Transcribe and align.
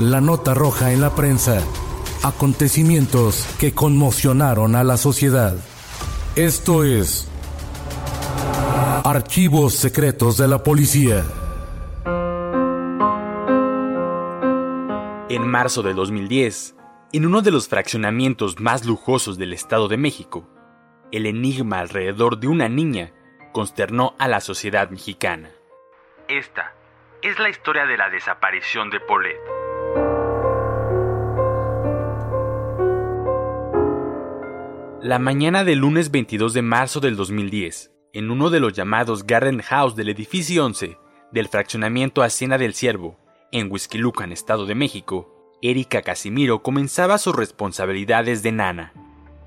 La 0.00 0.22
nota 0.22 0.54
roja 0.54 0.92
en 0.92 1.02
la 1.02 1.14
prensa. 1.14 1.62
Acontecimientos 2.22 3.46
que 3.60 3.74
conmocionaron 3.74 4.74
a 4.74 4.82
la 4.82 4.96
sociedad. 4.96 5.54
Esto 6.36 6.84
es 6.84 7.30
Archivos 9.04 9.74
Secretos 9.74 10.38
de 10.38 10.48
la 10.48 10.62
Policía. 10.62 11.22
En 15.28 15.46
marzo 15.46 15.82
de 15.82 15.92
2010, 15.92 16.76
en 17.12 17.26
uno 17.26 17.42
de 17.42 17.50
los 17.50 17.68
fraccionamientos 17.68 18.58
más 18.58 18.86
lujosos 18.86 19.36
del 19.36 19.52
Estado 19.52 19.86
de 19.86 19.98
México, 19.98 20.48
el 21.12 21.26
enigma 21.26 21.80
alrededor 21.80 22.40
de 22.40 22.48
una 22.48 22.70
niña 22.70 23.12
consternó 23.52 24.14
a 24.18 24.28
la 24.28 24.40
sociedad 24.40 24.88
mexicana. 24.88 25.50
Esta 26.26 26.72
es 27.20 27.38
la 27.38 27.50
historia 27.50 27.84
de 27.84 27.98
la 27.98 28.08
desaparición 28.08 28.88
de 28.88 28.98
Paulette. 29.00 29.59
La 35.02 35.18
mañana 35.18 35.64
del 35.64 35.78
lunes 35.78 36.10
22 36.10 36.52
de 36.52 36.60
marzo 36.60 37.00
del 37.00 37.16
2010, 37.16 37.90
en 38.12 38.30
uno 38.30 38.50
de 38.50 38.60
los 38.60 38.74
llamados 38.74 39.26
Garden 39.26 39.62
House 39.62 39.96
del 39.96 40.10
edificio 40.10 40.62
11 40.66 40.98
del 41.32 41.48
fraccionamiento 41.48 42.22
Hacienda 42.22 42.58
del 42.58 42.74
Ciervo, 42.74 43.18
en 43.50 43.72
Huizquilucan, 43.72 44.30
Estado 44.30 44.66
de 44.66 44.74
México, 44.74 45.56
Erika 45.62 46.02
Casimiro 46.02 46.62
comenzaba 46.62 47.16
sus 47.16 47.34
responsabilidades 47.34 48.42
de 48.42 48.52
nana. 48.52 48.92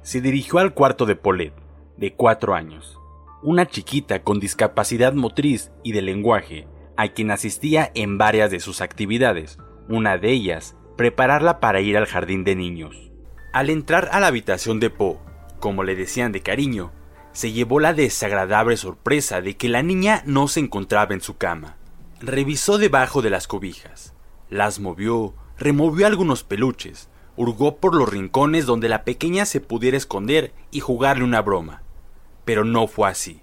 Se 0.02 0.22
dirigió 0.22 0.58
al 0.58 0.74
cuarto 0.74 1.06
de 1.06 1.16
Paulette, 1.16 1.54
de 1.98 2.16
cuatro 2.16 2.56
años, 2.56 3.00
una 3.44 3.68
chiquita 3.68 4.24
con 4.24 4.40
discapacidad 4.40 5.14
motriz 5.14 5.72
y 5.84 5.92
de 5.92 6.02
lenguaje, 6.02 6.68
a 6.98 7.10
quien 7.10 7.30
asistía 7.30 7.92
en 7.94 8.18
varias 8.18 8.50
de 8.50 8.60
sus 8.60 8.82
actividades, 8.82 9.60
una 9.88 10.18
de 10.18 10.32
ellas, 10.32 10.76
prepararla 10.98 11.60
para 11.60 11.80
ir 11.80 11.96
al 11.96 12.08
jardín 12.08 12.44
de 12.44 12.56
niños. 12.56 13.12
Al 13.54 13.70
entrar 13.70 14.10
a 14.12 14.20
la 14.20 14.26
habitación 14.26 14.80
de 14.80 14.90
Poe, 14.90 15.20
como 15.64 15.86
le 15.86 15.96
decían 15.96 16.34
de 16.34 16.42
cariño, 16.42 16.92
se 17.32 17.54
llevó 17.54 17.80
la 17.80 17.94
desagradable 17.94 18.76
sorpresa 18.76 19.40
de 19.40 19.56
que 19.56 19.70
la 19.70 19.82
niña 19.82 20.22
no 20.26 20.50
se 20.50 20.60
encontraba 20.60 21.14
en 21.14 21.22
su 21.22 21.38
cama. 21.38 21.78
Revisó 22.20 22.78
debajo 22.78 23.22
de 23.22 23.30
las 23.30 23.48
cobijas, 23.48 24.14
las 24.50 24.82
movió, 24.82 25.34
removió 25.58 26.06
algunos 26.06 26.44
peluches, 26.44 27.08
hurgó 27.38 27.78
por 27.78 27.96
los 27.96 28.10
rincones 28.10 28.66
donde 28.66 28.90
la 28.90 29.06
pequeña 29.06 29.46
se 29.46 29.62
pudiera 29.62 29.96
esconder 29.96 30.52
y 30.70 30.82
jugarle 30.82 31.24
una 31.24 31.42
broma. 31.42 31.82
Pero 32.44 32.66
no 32.66 32.88
fue 32.88 33.10
así. 33.10 33.40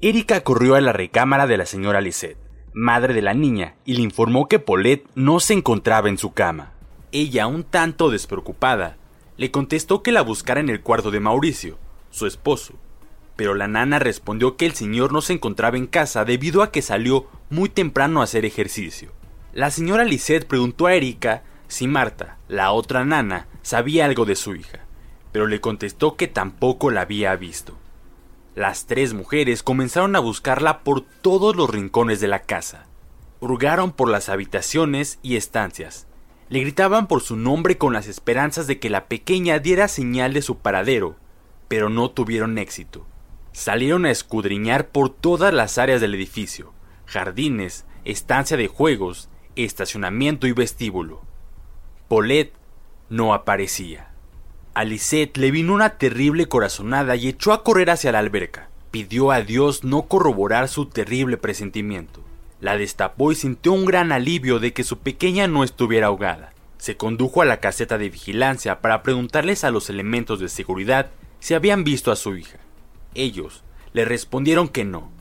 Erika 0.00 0.42
corrió 0.44 0.76
a 0.76 0.80
la 0.80 0.92
recámara 0.92 1.48
de 1.48 1.56
la 1.56 1.66
señora 1.66 2.00
Lisette, 2.00 2.38
madre 2.74 3.12
de 3.12 3.22
la 3.22 3.34
niña, 3.34 3.74
y 3.84 3.94
le 3.94 4.02
informó 4.02 4.46
que 4.46 4.60
Paulette 4.60 5.08
no 5.16 5.40
se 5.40 5.54
encontraba 5.54 6.08
en 6.08 6.16
su 6.16 6.32
cama. 6.32 6.74
Ella, 7.10 7.48
un 7.48 7.64
tanto 7.64 8.08
despreocupada, 8.10 8.98
le 9.36 9.50
contestó 9.50 10.02
que 10.02 10.12
la 10.12 10.22
buscara 10.22 10.60
en 10.60 10.68
el 10.68 10.80
cuarto 10.80 11.10
de 11.10 11.20
Mauricio, 11.20 11.78
su 12.10 12.26
esposo, 12.26 12.74
pero 13.36 13.54
la 13.54 13.68
nana 13.68 13.98
respondió 13.98 14.56
que 14.56 14.66
el 14.66 14.72
señor 14.72 15.12
no 15.12 15.20
se 15.20 15.34
encontraba 15.34 15.76
en 15.76 15.86
casa 15.86 16.24
debido 16.24 16.62
a 16.62 16.72
que 16.72 16.82
salió 16.82 17.26
muy 17.50 17.68
temprano 17.68 18.20
a 18.20 18.24
hacer 18.24 18.44
ejercicio. 18.44 19.12
La 19.52 19.70
señora 19.70 20.04
Lisette 20.04 20.46
preguntó 20.46 20.86
a 20.86 20.94
Erika 20.94 21.42
si 21.68 21.86
Marta, 21.86 22.38
la 22.48 22.72
otra 22.72 23.04
nana, 23.04 23.48
sabía 23.62 24.04
algo 24.04 24.24
de 24.24 24.36
su 24.36 24.54
hija, 24.54 24.84
pero 25.32 25.46
le 25.46 25.60
contestó 25.60 26.16
que 26.16 26.28
tampoco 26.28 26.90
la 26.90 27.02
había 27.02 27.34
visto. 27.36 27.76
Las 28.54 28.86
tres 28.86 29.12
mujeres 29.12 29.62
comenzaron 29.62 30.16
a 30.16 30.20
buscarla 30.20 30.80
por 30.80 31.02
todos 31.02 31.56
los 31.56 31.68
rincones 31.68 32.20
de 32.20 32.28
la 32.28 32.40
casa. 32.40 32.86
Hurgaron 33.40 33.92
por 33.92 34.08
las 34.08 34.30
habitaciones 34.30 35.18
y 35.22 35.36
estancias, 35.36 36.06
le 36.48 36.60
gritaban 36.60 37.08
por 37.08 37.22
su 37.22 37.36
nombre 37.36 37.76
con 37.76 37.92
las 37.92 38.06
esperanzas 38.06 38.66
de 38.66 38.78
que 38.78 38.90
la 38.90 39.06
pequeña 39.06 39.58
diera 39.58 39.88
señal 39.88 40.32
de 40.32 40.42
su 40.42 40.58
paradero, 40.58 41.16
pero 41.68 41.88
no 41.88 42.10
tuvieron 42.10 42.58
éxito. 42.58 43.06
Salieron 43.52 44.04
a 44.04 44.10
escudriñar 44.10 44.88
por 44.88 45.10
todas 45.10 45.52
las 45.52 45.78
áreas 45.78 46.00
del 46.00 46.14
edificio, 46.14 46.72
jardines, 47.06 47.84
estancia 48.04 48.56
de 48.56 48.68
juegos, 48.68 49.28
estacionamiento 49.56 50.46
y 50.46 50.52
vestíbulo. 50.52 51.22
Paulette 52.08 52.54
no 53.08 53.34
aparecía. 53.34 54.10
A 54.74 54.84
Lisette 54.84 55.38
le 55.38 55.50
vino 55.50 55.72
una 55.74 55.96
terrible 55.98 56.46
corazonada 56.46 57.16
y 57.16 57.28
echó 57.28 57.52
a 57.52 57.64
correr 57.64 57.90
hacia 57.90 58.12
la 58.12 58.18
alberca. 58.18 58.68
Pidió 58.90 59.32
a 59.32 59.40
Dios 59.40 59.84
no 59.84 60.02
corroborar 60.02 60.68
su 60.68 60.86
terrible 60.86 61.38
presentimiento. 61.38 62.22
La 62.66 62.76
destapó 62.76 63.30
y 63.30 63.36
sintió 63.36 63.72
un 63.72 63.84
gran 63.84 64.10
alivio 64.10 64.58
de 64.58 64.72
que 64.72 64.82
su 64.82 64.98
pequeña 64.98 65.46
no 65.46 65.62
estuviera 65.62 66.08
ahogada. 66.08 66.52
Se 66.78 66.96
condujo 66.96 67.40
a 67.40 67.44
la 67.44 67.60
caseta 67.60 67.96
de 67.96 68.10
vigilancia 68.10 68.80
para 68.80 69.04
preguntarles 69.04 69.62
a 69.62 69.70
los 69.70 69.88
elementos 69.88 70.40
de 70.40 70.48
seguridad 70.48 71.12
si 71.38 71.54
habían 71.54 71.84
visto 71.84 72.10
a 72.10 72.16
su 72.16 72.36
hija. 72.36 72.58
Ellos 73.14 73.62
le 73.92 74.04
respondieron 74.04 74.66
que 74.66 74.84
no. 74.84 75.12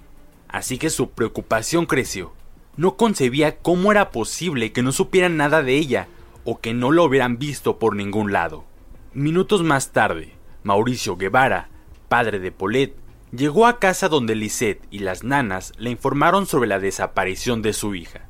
Así 0.48 0.80
que 0.80 0.90
su 0.90 1.12
preocupación 1.12 1.86
creció. 1.86 2.34
No 2.78 2.98
concebía 2.98 3.58
cómo 3.58 3.92
era 3.92 4.10
posible 4.10 4.72
que 4.72 4.82
no 4.82 4.92
supieran 4.92 5.38
nada 5.38 5.62
de 5.62 5.76
ella 5.76 6.08
o 6.46 6.60
que 6.60 6.74
no 6.74 6.90
lo 6.90 7.04
hubieran 7.04 7.38
visto 7.38 7.78
por 7.78 7.96
ningún 7.96 8.34
lado. 8.34 8.66
Minutos 9.14 9.62
más 9.62 9.92
tarde, 9.92 10.34
Mauricio 10.64 11.16
Guevara, 11.16 11.70
padre 12.10 12.40
de 12.40 12.52
Paulette, 12.52 12.98
Llegó 13.36 13.66
a 13.66 13.80
casa 13.80 14.08
donde 14.08 14.34
Lisette 14.34 14.86
y 14.92 15.00
las 15.00 15.24
nanas 15.24 15.74
le 15.78 15.90
informaron 15.90 16.46
sobre 16.46 16.70
la 16.70 16.80
desaparición 16.80 17.62
de 17.62 17.74
su 17.74 17.94
hija. 17.94 18.30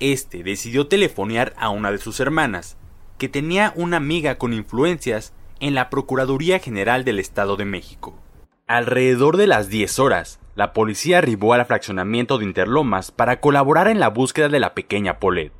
Este 0.00 0.42
decidió 0.42 0.88
telefonear 0.88 1.54
a 1.56 1.68
una 1.68 1.92
de 1.92 1.98
sus 1.98 2.18
hermanas, 2.18 2.76
que 3.16 3.28
tenía 3.28 3.72
una 3.76 3.98
amiga 3.98 4.38
con 4.38 4.52
influencias 4.52 5.34
en 5.60 5.74
la 5.74 5.88
Procuraduría 5.88 6.58
General 6.58 7.04
del 7.04 7.20
Estado 7.20 7.56
de 7.56 7.64
México. 7.64 8.18
Alrededor 8.66 9.36
de 9.36 9.46
las 9.46 9.68
10 9.68 9.98
horas, 10.00 10.40
la 10.56 10.72
policía 10.72 11.18
arribó 11.18 11.52
al 11.52 11.64
fraccionamiento 11.66 12.38
de 12.38 12.46
Interlomas 12.46 13.12
para 13.12 13.40
colaborar 13.40 13.86
en 13.86 14.00
la 14.00 14.08
búsqueda 14.08 14.48
de 14.48 14.58
la 14.58 14.74
pequeña 14.74 15.20
Paulette. 15.20 15.52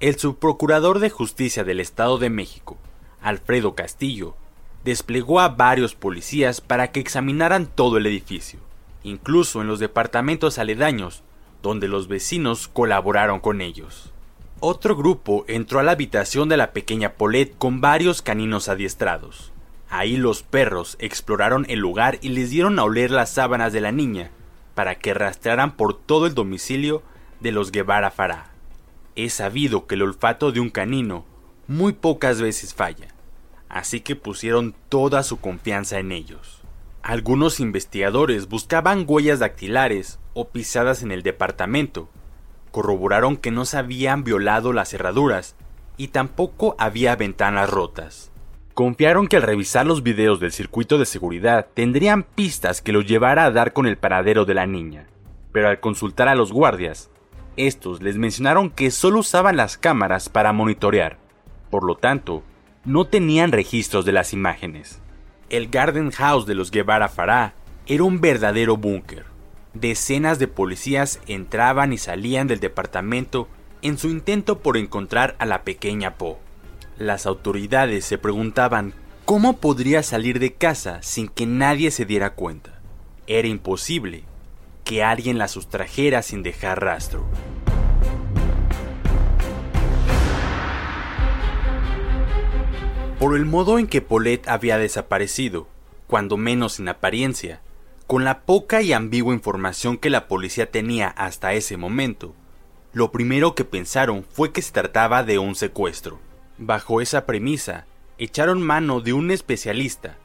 El 0.00 0.16
subprocurador 0.16 1.00
de 1.00 1.10
justicia 1.10 1.64
del 1.64 1.80
Estado 1.80 2.16
de 2.16 2.30
México, 2.30 2.78
Alfredo 3.20 3.74
Castillo, 3.74 4.36
desplegó 4.84 5.40
a 5.40 5.48
varios 5.48 5.94
policías 5.94 6.60
para 6.60 6.92
que 6.92 7.00
examinaran 7.00 7.66
todo 7.66 7.96
el 7.96 8.06
edificio, 8.06 8.60
incluso 9.02 9.60
en 9.60 9.68
los 9.68 9.80
departamentos 9.80 10.58
aledaños, 10.58 11.22
donde 11.62 11.88
los 11.88 12.08
vecinos 12.08 12.68
colaboraron 12.68 13.40
con 13.40 13.60
ellos. 13.60 14.12
Otro 14.60 14.96
grupo 14.96 15.44
entró 15.48 15.78
a 15.78 15.82
la 15.82 15.92
habitación 15.92 16.48
de 16.48 16.56
la 16.56 16.72
pequeña 16.72 17.14
Paulette 17.14 17.56
con 17.58 17.80
varios 17.80 18.22
caninos 18.22 18.68
adiestrados. 18.68 19.52
Ahí 19.90 20.16
los 20.16 20.42
perros 20.42 20.96
exploraron 21.00 21.64
el 21.68 21.78
lugar 21.78 22.18
y 22.20 22.30
les 22.30 22.50
dieron 22.50 22.78
a 22.78 22.84
oler 22.84 23.10
las 23.10 23.30
sábanas 23.30 23.72
de 23.72 23.80
la 23.80 23.92
niña, 23.92 24.30
para 24.74 24.96
que 24.96 25.14
rastrearan 25.14 25.76
por 25.76 25.98
todo 25.98 26.26
el 26.26 26.34
domicilio 26.34 27.02
de 27.40 27.52
los 27.52 27.72
Guevara 27.72 28.10
Fará. 28.10 28.50
Es 29.16 29.34
sabido 29.34 29.86
que 29.86 29.94
el 29.94 30.02
olfato 30.02 30.52
de 30.52 30.60
un 30.60 30.70
canino 30.70 31.24
muy 31.66 31.92
pocas 31.92 32.40
veces 32.40 32.74
falla 32.74 33.17
así 33.68 34.00
que 34.00 34.16
pusieron 34.16 34.74
toda 34.88 35.22
su 35.22 35.40
confianza 35.40 35.98
en 35.98 36.12
ellos. 36.12 36.62
Algunos 37.02 37.60
investigadores 37.60 38.48
buscaban 38.48 39.04
huellas 39.06 39.38
dactilares 39.38 40.18
o 40.34 40.48
pisadas 40.48 41.02
en 41.02 41.12
el 41.12 41.22
departamento. 41.22 42.08
Corroboraron 42.70 43.36
que 43.36 43.50
no 43.50 43.64
se 43.64 43.78
habían 43.78 44.24
violado 44.24 44.72
las 44.72 44.90
cerraduras 44.90 45.56
y 45.96 46.08
tampoco 46.08 46.76
había 46.78 47.16
ventanas 47.16 47.70
rotas. 47.70 48.30
Confiaron 48.74 49.26
que 49.26 49.36
al 49.36 49.42
revisar 49.42 49.86
los 49.86 50.02
videos 50.02 50.38
del 50.38 50.52
circuito 50.52 50.98
de 50.98 51.06
seguridad 51.06 51.66
tendrían 51.74 52.22
pistas 52.22 52.80
que 52.80 52.92
los 52.92 53.06
llevara 53.06 53.44
a 53.44 53.50
dar 53.50 53.72
con 53.72 53.86
el 53.86 53.96
paradero 53.98 54.44
de 54.44 54.54
la 54.54 54.66
niña. 54.66 55.08
Pero 55.50 55.68
al 55.68 55.80
consultar 55.80 56.28
a 56.28 56.36
los 56.36 56.52
guardias, 56.52 57.10
estos 57.56 58.02
les 58.02 58.16
mencionaron 58.16 58.70
que 58.70 58.92
solo 58.92 59.18
usaban 59.20 59.56
las 59.56 59.78
cámaras 59.78 60.28
para 60.28 60.52
monitorear. 60.52 61.18
Por 61.70 61.84
lo 61.84 61.96
tanto, 61.96 62.44
no 62.88 63.04
tenían 63.04 63.52
registros 63.52 64.06
de 64.06 64.12
las 64.12 64.32
imágenes. 64.32 64.98
El 65.50 65.68
Garden 65.68 66.10
House 66.10 66.46
de 66.46 66.54
los 66.54 66.70
Guevara 66.70 67.10
Farah 67.10 67.52
era 67.86 68.02
un 68.02 68.22
verdadero 68.22 68.78
búnker. 68.78 69.26
Decenas 69.74 70.38
de 70.38 70.48
policías 70.48 71.20
entraban 71.26 71.92
y 71.92 71.98
salían 71.98 72.46
del 72.46 72.60
departamento 72.60 73.46
en 73.82 73.98
su 73.98 74.08
intento 74.08 74.60
por 74.60 74.78
encontrar 74.78 75.36
a 75.38 75.44
la 75.44 75.64
pequeña 75.64 76.14
Po. 76.14 76.38
Las 76.96 77.26
autoridades 77.26 78.06
se 78.06 78.16
preguntaban 78.16 78.94
cómo 79.26 79.58
podría 79.58 80.02
salir 80.02 80.38
de 80.38 80.54
casa 80.54 81.02
sin 81.02 81.28
que 81.28 81.44
nadie 81.44 81.90
se 81.90 82.06
diera 82.06 82.30
cuenta. 82.30 82.80
Era 83.26 83.48
imposible 83.48 84.24
que 84.84 85.04
alguien 85.04 85.36
la 85.36 85.48
sustrajera 85.48 86.22
sin 86.22 86.42
dejar 86.42 86.82
rastro. 86.82 87.26
Por 93.28 93.36
el 93.36 93.44
modo 93.44 93.78
en 93.78 93.88
que 93.88 94.00
Paulette 94.00 94.48
había 94.48 94.78
desaparecido, 94.78 95.68
cuando 96.06 96.38
menos 96.38 96.80
en 96.80 96.88
apariencia, 96.88 97.60
con 98.06 98.24
la 98.24 98.40
poca 98.40 98.80
y 98.80 98.94
ambigua 98.94 99.34
información 99.34 99.98
que 99.98 100.08
la 100.08 100.28
policía 100.28 100.70
tenía 100.70 101.08
hasta 101.08 101.52
ese 101.52 101.76
momento, 101.76 102.34
lo 102.94 103.12
primero 103.12 103.54
que 103.54 103.66
pensaron 103.66 104.24
fue 104.32 104.50
que 104.50 104.62
se 104.62 104.72
trataba 104.72 105.24
de 105.24 105.38
un 105.38 105.56
secuestro. 105.56 106.18
Bajo 106.56 107.02
esa 107.02 107.26
premisa, 107.26 107.84
echaron 108.16 108.62
mano 108.62 109.02
de 109.02 109.12
un 109.12 109.30
especialista, 109.30 110.16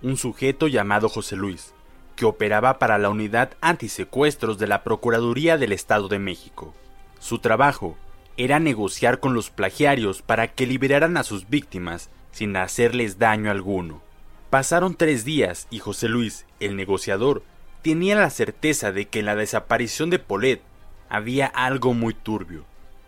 un 0.00 0.16
sujeto 0.16 0.68
llamado 0.68 1.08
José 1.08 1.34
Luis, 1.34 1.74
que 2.14 2.26
operaba 2.26 2.78
para 2.78 2.96
la 2.96 3.10
unidad 3.10 3.54
antisecuestros 3.60 4.58
de 4.58 4.68
la 4.68 4.84
Procuraduría 4.84 5.58
del 5.58 5.72
Estado 5.72 6.06
de 6.06 6.20
México. 6.20 6.72
Su 7.18 7.40
trabajo 7.40 7.96
era 8.36 8.60
negociar 8.60 9.18
con 9.18 9.34
los 9.34 9.50
plagiarios 9.50 10.22
para 10.22 10.46
que 10.46 10.68
liberaran 10.68 11.16
a 11.16 11.24
sus 11.24 11.48
víctimas 11.48 12.08
sin 12.32 12.56
hacerles 12.56 13.18
daño 13.18 13.50
alguno. 13.50 14.02
Pasaron 14.50 14.94
tres 14.94 15.24
días 15.24 15.66
y 15.70 15.78
José 15.78 16.08
Luis, 16.08 16.44
el 16.60 16.76
negociador, 16.76 17.42
tenía 17.82 18.16
la 18.16 18.30
certeza 18.30 18.92
de 18.92 19.06
que 19.06 19.20
en 19.20 19.26
la 19.26 19.36
desaparición 19.36 20.10
de 20.10 20.18
Polet 20.18 20.60
había 21.08 21.46
algo 21.46 21.94
muy 21.94 22.14
turbio, 22.14 22.64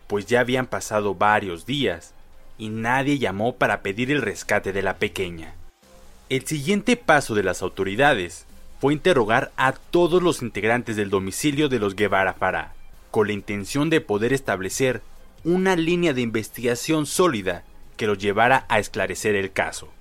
pues 0.06 0.26
ya 0.26 0.40
habían 0.40 0.66
pasado 0.66 1.14
varios 1.14 1.66
días 1.66 2.14
y 2.58 2.68
nadie 2.68 3.18
llamó 3.18 3.56
para 3.56 3.82
pedir 3.82 4.10
el 4.10 4.22
rescate 4.22 4.72
de 4.72 4.82
la 4.82 4.98
pequeña. 4.98 5.54
El 6.28 6.46
siguiente 6.46 6.96
paso 6.96 7.34
de 7.34 7.42
las 7.42 7.62
autoridades 7.62 8.46
fue 8.80 8.92
interrogar 8.92 9.52
a 9.56 9.72
todos 9.72 10.22
los 10.22 10.42
integrantes 10.42 10.96
del 10.96 11.10
domicilio 11.10 11.68
de 11.68 11.78
los 11.78 11.96
Guevara 11.96 12.34
Farah, 12.34 12.74
con 13.10 13.26
la 13.26 13.32
intención 13.32 13.90
de 13.90 14.00
poder 14.00 14.32
establecer 14.32 15.02
una 15.44 15.76
línea 15.76 16.14
de 16.14 16.22
investigación 16.22 17.06
sólida 17.06 17.64
que 17.96 18.06
los 18.06 18.18
llevara 18.18 18.66
a 18.68 18.78
esclarecer 18.78 19.34
el 19.34 19.52
caso. 19.52 19.92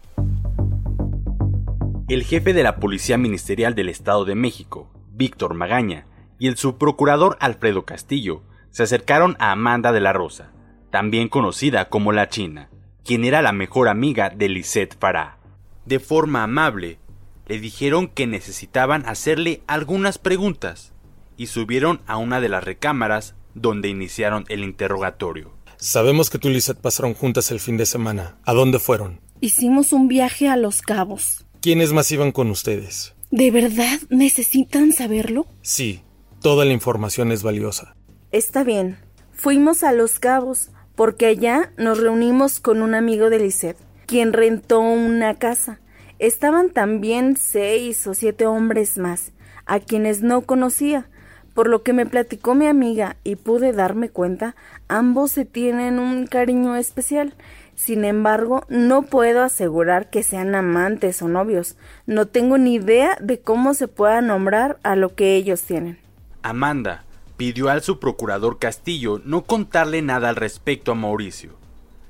El 2.10 2.24
jefe 2.24 2.54
de 2.54 2.64
la 2.64 2.78
Policía 2.78 3.18
Ministerial 3.18 3.76
del 3.76 3.90
Estado 3.90 4.26
de 4.26 4.36
México, 4.36 4.92
Víctor 5.12 5.54
Magaña, 5.54 6.06
y 6.38 6.48
el 6.48 6.58
subprocurador 6.58 7.38
Alfredo 7.40 7.86
Castillo 7.86 8.44
se 8.72 8.84
acercaron 8.84 9.36
a 9.40 9.52
Amanda 9.52 9.92
de 9.92 10.02
la 10.02 10.14
Rosa, 10.14 10.52
también 10.92 11.30
conocida 11.30 11.90
como 11.90 12.12
la 12.12 12.28
China, 12.30 12.70
quien 13.04 13.24
era 13.24 13.42
la 13.42 13.52
mejor 13.52 13.88
amiga 13.88 14.30
de 14.30 14.50
Lisette 14.50 14.98
Farah. 15.00 15.38
De 15.86 16.00
forma 16.00 16.44
amable, 16.44 17.00
le 17.48 17.60
dijeron 17.60 18.08
que 18.08 18.28
necesitaban 18.28 19.06
hacerle 19.06 19.62
algunas 19.68 20.18
preguntas 20.18 20.94
y 21.38 21.48
subieron 21.48 22.02
a 22.08 22.18
una 22.18 22.40
de 22.42 22.50
las 22.50 22.64
recámaras 22.64 23.36
donde 23.54 23.90
iniciaron 23.90 24.46
el 24.50 24.64
interrogatorio. 24.64 25.52
Sabemos 25.84 26.30
que 26.30 26.40
tú 26.40 26.48
y 26.48 26.54
Lisette 26.54 26.80
pasaron 26.80 27.14
juntas 27.14 27.52
el 27.52 27.60
fin 27.60 27.76
de 27.76 27.86
semana. 27.86 28.38
¿A 28.46 28.54
dónde 28.54 28.80
fueron? 28.80 29.20
Hicimos 29.42 29.92
un 29.92 30.08
viaje 30.08 30.48
a 30.48 30.56
Los 30.56 30.82
Cabos. 30.82 31.46
¿Quiénes 31.60 31.92
más 31.92 32.10
iban 32.10 32.32
con 32.32 32.50
ustedes? 32.50 33.16
¿De 33.32 33.52
verdad 33.52 34.00
necesitan 34.10 34.94
saberlo? 34.94 35.46
Sí, 35.62 36.02
toda 36.42 36.64
la 36.64 36.72
información 36.72 37.34
es 37.34 37.44
valiosa. 37.44 37.98
Está 38.32 38.64
bien. 38.64 38.98
Fuimos 39.34 39.84
a 39.84 39.92
Los 39.92 40.20
Cabos 40.20 40.70
porque 40.96 41.26
allá 41.26 41.74
nos 41.76 42.00
reunimos 42.00 42.62
con 42.62 42.82
un 42.82 42.96
amigo 42.96 43.30
de 43.30 43.40
Lisette, 43.40 43.78
quien 44.06 44.32
rentó 44.32 44.80
una 44.80 45.36
casa. 45.36 45.82
Estaban 46.18 46.70
también 46.70 47.36
seis 47.36 48.08
o 48.08 48.14
siete 48.14 48.46
hombres 48.46 48.98
más, 48.98 49.34
a 49.66 49.82
quienes 49.82 50.22
no 50.22 50.44
conocía. 50.44 51.10
Por 51.54 51.70
lo 51.70 51.84
que 51.84 51.94
me 51.94 52.06
platicó 52.06 52.56
mi 52.56 52.66
amiga 52.66 53.18
y 53.24 53.36
pude 53.36 53.74
darme 53.74 54.10
cuenta, 54.10 54.56
ambos 54.88 55.32
se 55.32 55.46
tienen 55.46 56.00
un 56.00 56.26
cariño 56.26 56.76
especial. 56.76 57.36
Sin 57.76 58.06
embargo, 58.06 58.66
no 58.70 59.04
puedo 59.04 59.44
asegurar 59.44 60.10
que 60.10 60.24
sean 60.24 60.56
amantes 60.56 61.22
o 61.22 61.28
novios. 61.28 61.76
No 62.06 62.28
tengo 62.28 62.58
ni 62.58 62.76
idea 62.76 63.18
de 63.20 63.40
cómo 63.40 63.74
se 63.74 63.88
pueda 63.88 64.22
nombrar 64.22 64.80
a 64.84 64.96
lo 64.96 65.16
que 65.16 65.36
ellos 65.36 65.62
tienen. 65.64 66.00
Amanda, 66.42 67.04
pidió 67.38 67.70
al 67.70 67.82
subprocurador 67.82 68.58
Castillo 68.58 69.22
no 69.24 69.44
contarle 69.44 70.02
nada 70.02 70.30
al 70.30 70.36
respecto 70.36 70.92
a 70.92 70.96
Mauricio. 70.96 71.52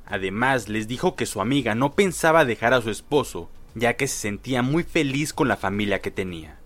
Además, 0.05 0.69
les 0.69 0.87
dijo 0.87 1.15
que 1.15 1.25
su 1.25 1.41
amiga 1.41 1.75
no 1.75 1.93
pensaba 1.93 2.45
dejar 2.45 2.73
a 2.73 2.81
su 2.81 2.89
esposo, 2.89 3.49
ya 3.75 3.95
que 3.95 4.07
se 4.07 4.17
sentía 4.17 4.61
muy 4.61 4.83
feliz 4.83 5.33
con 5.33 5.47
la 5.47 5.57
familia 5.57 5.99
que 5.99 6.11
tenía. 6.11 6.59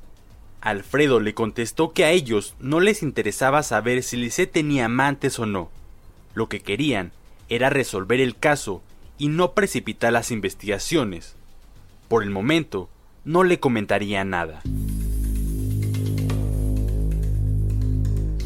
Alfredo 0.67 1.21
le 1.21 1.33
contestó 1.33 1.93
que 1.93 2.03
a 2.03 2.11
ellos 2.11 2.53
no 2.59 2.81
les 2.81 3.01
interesaba 3.01 3.63
saber 3.63 4.03
si 4.03 4.17
Lisette 4.17 4.51
tenía 4.51 4.83
amantes 4.83 5.39
o 5.39 5.45
no. 5.45 5.69
Lo 6.33 6.49
que 6.49 6.59
querían 6.59 7.13
era 7.47 7.69
resolver 7.69 8.19
el 8.19 8.35
caso 8.35 8.81
y 9.17 9.29
no 9.29 9.53
precipitar 9.53 10.11
las 10.11 10.29
investigaciones. 10.29 11.37
Por 12.09 12.21
el 12.21 12.31
momento, 12.31 12.89
no 13.23 13.45
le 13.45 13.61
comentaría 13.61 14.25
nada. 14.25 14.59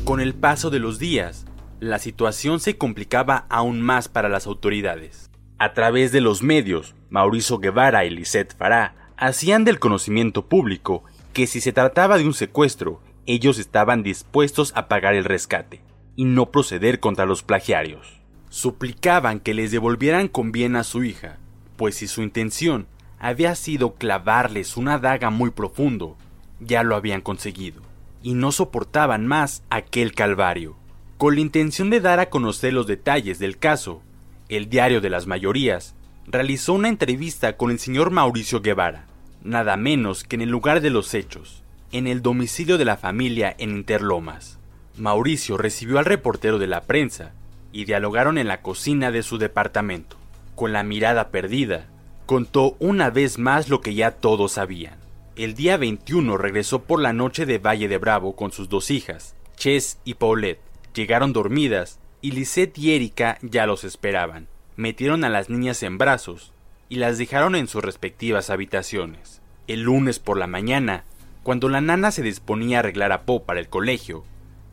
Con 0.03 0.19
el 0.19 0.35
paso 0.35 0.69
de 0.69 0.77
los 0.77 0.99
días, 0.99 1.47
la 1.79 1.97
situación 1.97 2.59
se 2.59 2.77
complicaba 2.77 3.47
aún 3.49 3.81
más 3.81 4.09
para 4.09 4.29
las 4.29 4.45
autoridades. 4.45 5.31
A 5.57 5.73
través 5.73 6.11
de 6.11 6.21
los 6.21 6.43
medios, 6.43 6.93
Mauricio 7.09 7.57
Guevara 7.57 8.05
y 8.05 8.11
Lisette 8.11 8.55
Farah 8.55 8.93
hacían 9.17 9.63
del 9.63 9.79
conocimiento 9.79 10.45
público 10.45 11.03
que 11.33 11.47
si 11.47 11.61
se 11.61 11.73
trataba 11.73 12.17
de 12.17 12.25
un 12.25 12.33
secuestro, 12.33 13.01
ellos 13.25 13.59
estaban 13.59 14.03
dispuestos 14.03 14.73
a 14.75 14.87
pagar 14.87 15.15
el 15.15 15.25
rescate 15.25 15.81
y 16.15 16.25
no 16.25 16.51
proceder 16.51 16.99
contra 16.99 17.25
los 17.25 17.43
plagiarios. 17.43 18.19
Suplicaban 18.49 19.39
que 19.39 19.53
les 19.53 19.71
devolvieran 19.71 20.27
con 20.27 20.51
bien 20.51 20.75
a 20.75 20.83
su 20.83 21.03
hija, 21.03 21.37
pues 21.77 21.95
si 21.95 22.07
su 22.07 22.21
intención 22.21 22.87
había 23.19 23.55
sido 23.55 23.93
clavarles 23.93 24.77
una 24.77 24.97
daga 24.97 25.29
muy 25.29 25.51
profundo, 25.51 26.17
ya 26.59 26.83
lo 26.83 26.95
habían 26.95 27.21
conseguido 27.21 27.81
y 28.23 28.33
no 28.33 28.51
soportaban 28.51 29.25
más 29.25 29.63
aquel 29.69 30.13
calvario. 30.13 30.75
Con 31.17 31.35
la 31.35 31.41
intención 31.41 31.89
de 31.89 32.01
dar 32.01 32.19
a 32.19 32.29
conocer 32.29 32.73
los 32.73 32.87
detalles 32.87 33.39
del 33.39 33.57
caso, 33.57 34.01
el 34.49 34.69
diario 34.69 35.01
de 35.01 35.09
las 35.09 35.27
mayorías 35.27 35.95
realizó 36.25 36.73
una 36.73 36.89
entrevista 36.89 37.57
con 37.57 37.71
el 37.71 37.79
señor 37.79 38.11
Mauricio 38.11 38.61
Guevara, 38.61 39.05
nada 39.43 39.77
menos 39.77 40.23
que 40.23 40.35
en 40.35 40.41
el 40.41 40.49
lugar 40.49 40.81
de 40.81 40.89
los 40.89 41.13
hechos, 41.13 41.63
en 41.91 42.07
el 42.07 42.21
domicilio 42.21 42.77
de 42.77 42.85
la 42.85 42.97
familia 42.97 43.53
en 43.57 43.71
Interlomas. 43.71 44.59
Mauricio 44.97 45.57
recibió 45.57 45.99
al 45.99 46.05
reportero 46.05 46.59
de 46.59 46.67
la 46.67 46.81
prensa 46.81 47.33
y 47.71 47.85
dialogaron 47.85 48.37
en 48.37 48.47
la 48.47 48.61
cocina 48.61 49.11
de 49.11 49.23
su 49.23 49.37
departamento. 49.37 50.17
Con 50.55 50.73
la 50.73 50.83
mirada 50.83 51.29
perdida, 51.29 51.87
contó 52.25 52.75
una 52.79 53.09
vez 53.09 53.39
más 53.39 53.69
lo 53.69 53.81
que 53.81 53.93
ya 53.93 54.11
todos 54.11 54.53
sabían. 54.53 54.99
El 55.35 55.55
día 55.55 55.77
21 55.77 56.37
regresó 56.37 56.83
por 56.83 57.01
la 57.01 57.13
noche 57.13 57.45
de 57.45 57.57
Valle 57.57 57.87
de 57.87 57.97
Bravo 57.97 58.35
con 58.35 58.51
sus 58.51 58.69
dos 58.69 58.91
hijas, 58.91 59.35
Chess 59.55 59.97
y 60.03 60.15
Paulette. 60.15 60.61
Llegaron 60.93 61.33
dormidas 61.33 61.99
y 62.21 62.31
Lisette 62.31 62.77
y 62.77 62.93
Erika 62.93 63.37
ya 63.41 63.65
los 63.65 63.83
esperaban. 63.83 64.47
Metieron 64.75 65.23
a 65.23 65.29
las 65.29 65.49
niñas 65.49 65.83
en 65.83 65.97
brazos 65.97 66.51
y 66.91 66.97
las 66.97 67.17
dejaron 67.17 67.55
en 67.55 67.69
sus 67.69 67.81
respectivas 67.81 68.49
habitaciones. 68.49 69.39
El 69.65 69.83
lunes 69.83 70.19
por 70.19 70.37
la 70.37 70.45
mañana, 70.45 71.05
cuando 71.41 71.69
la 71.69 71.79
nana 71.79 72.11
se 72.11 72.21
disponía 72.21 72.75
a 72.75 72.79
arreglar 72.81 73.13
a 73.13 73.25
Po 73.25 73.43
para 73.43 73.61
el 73.61 73.69
colegio, 73.69 74.25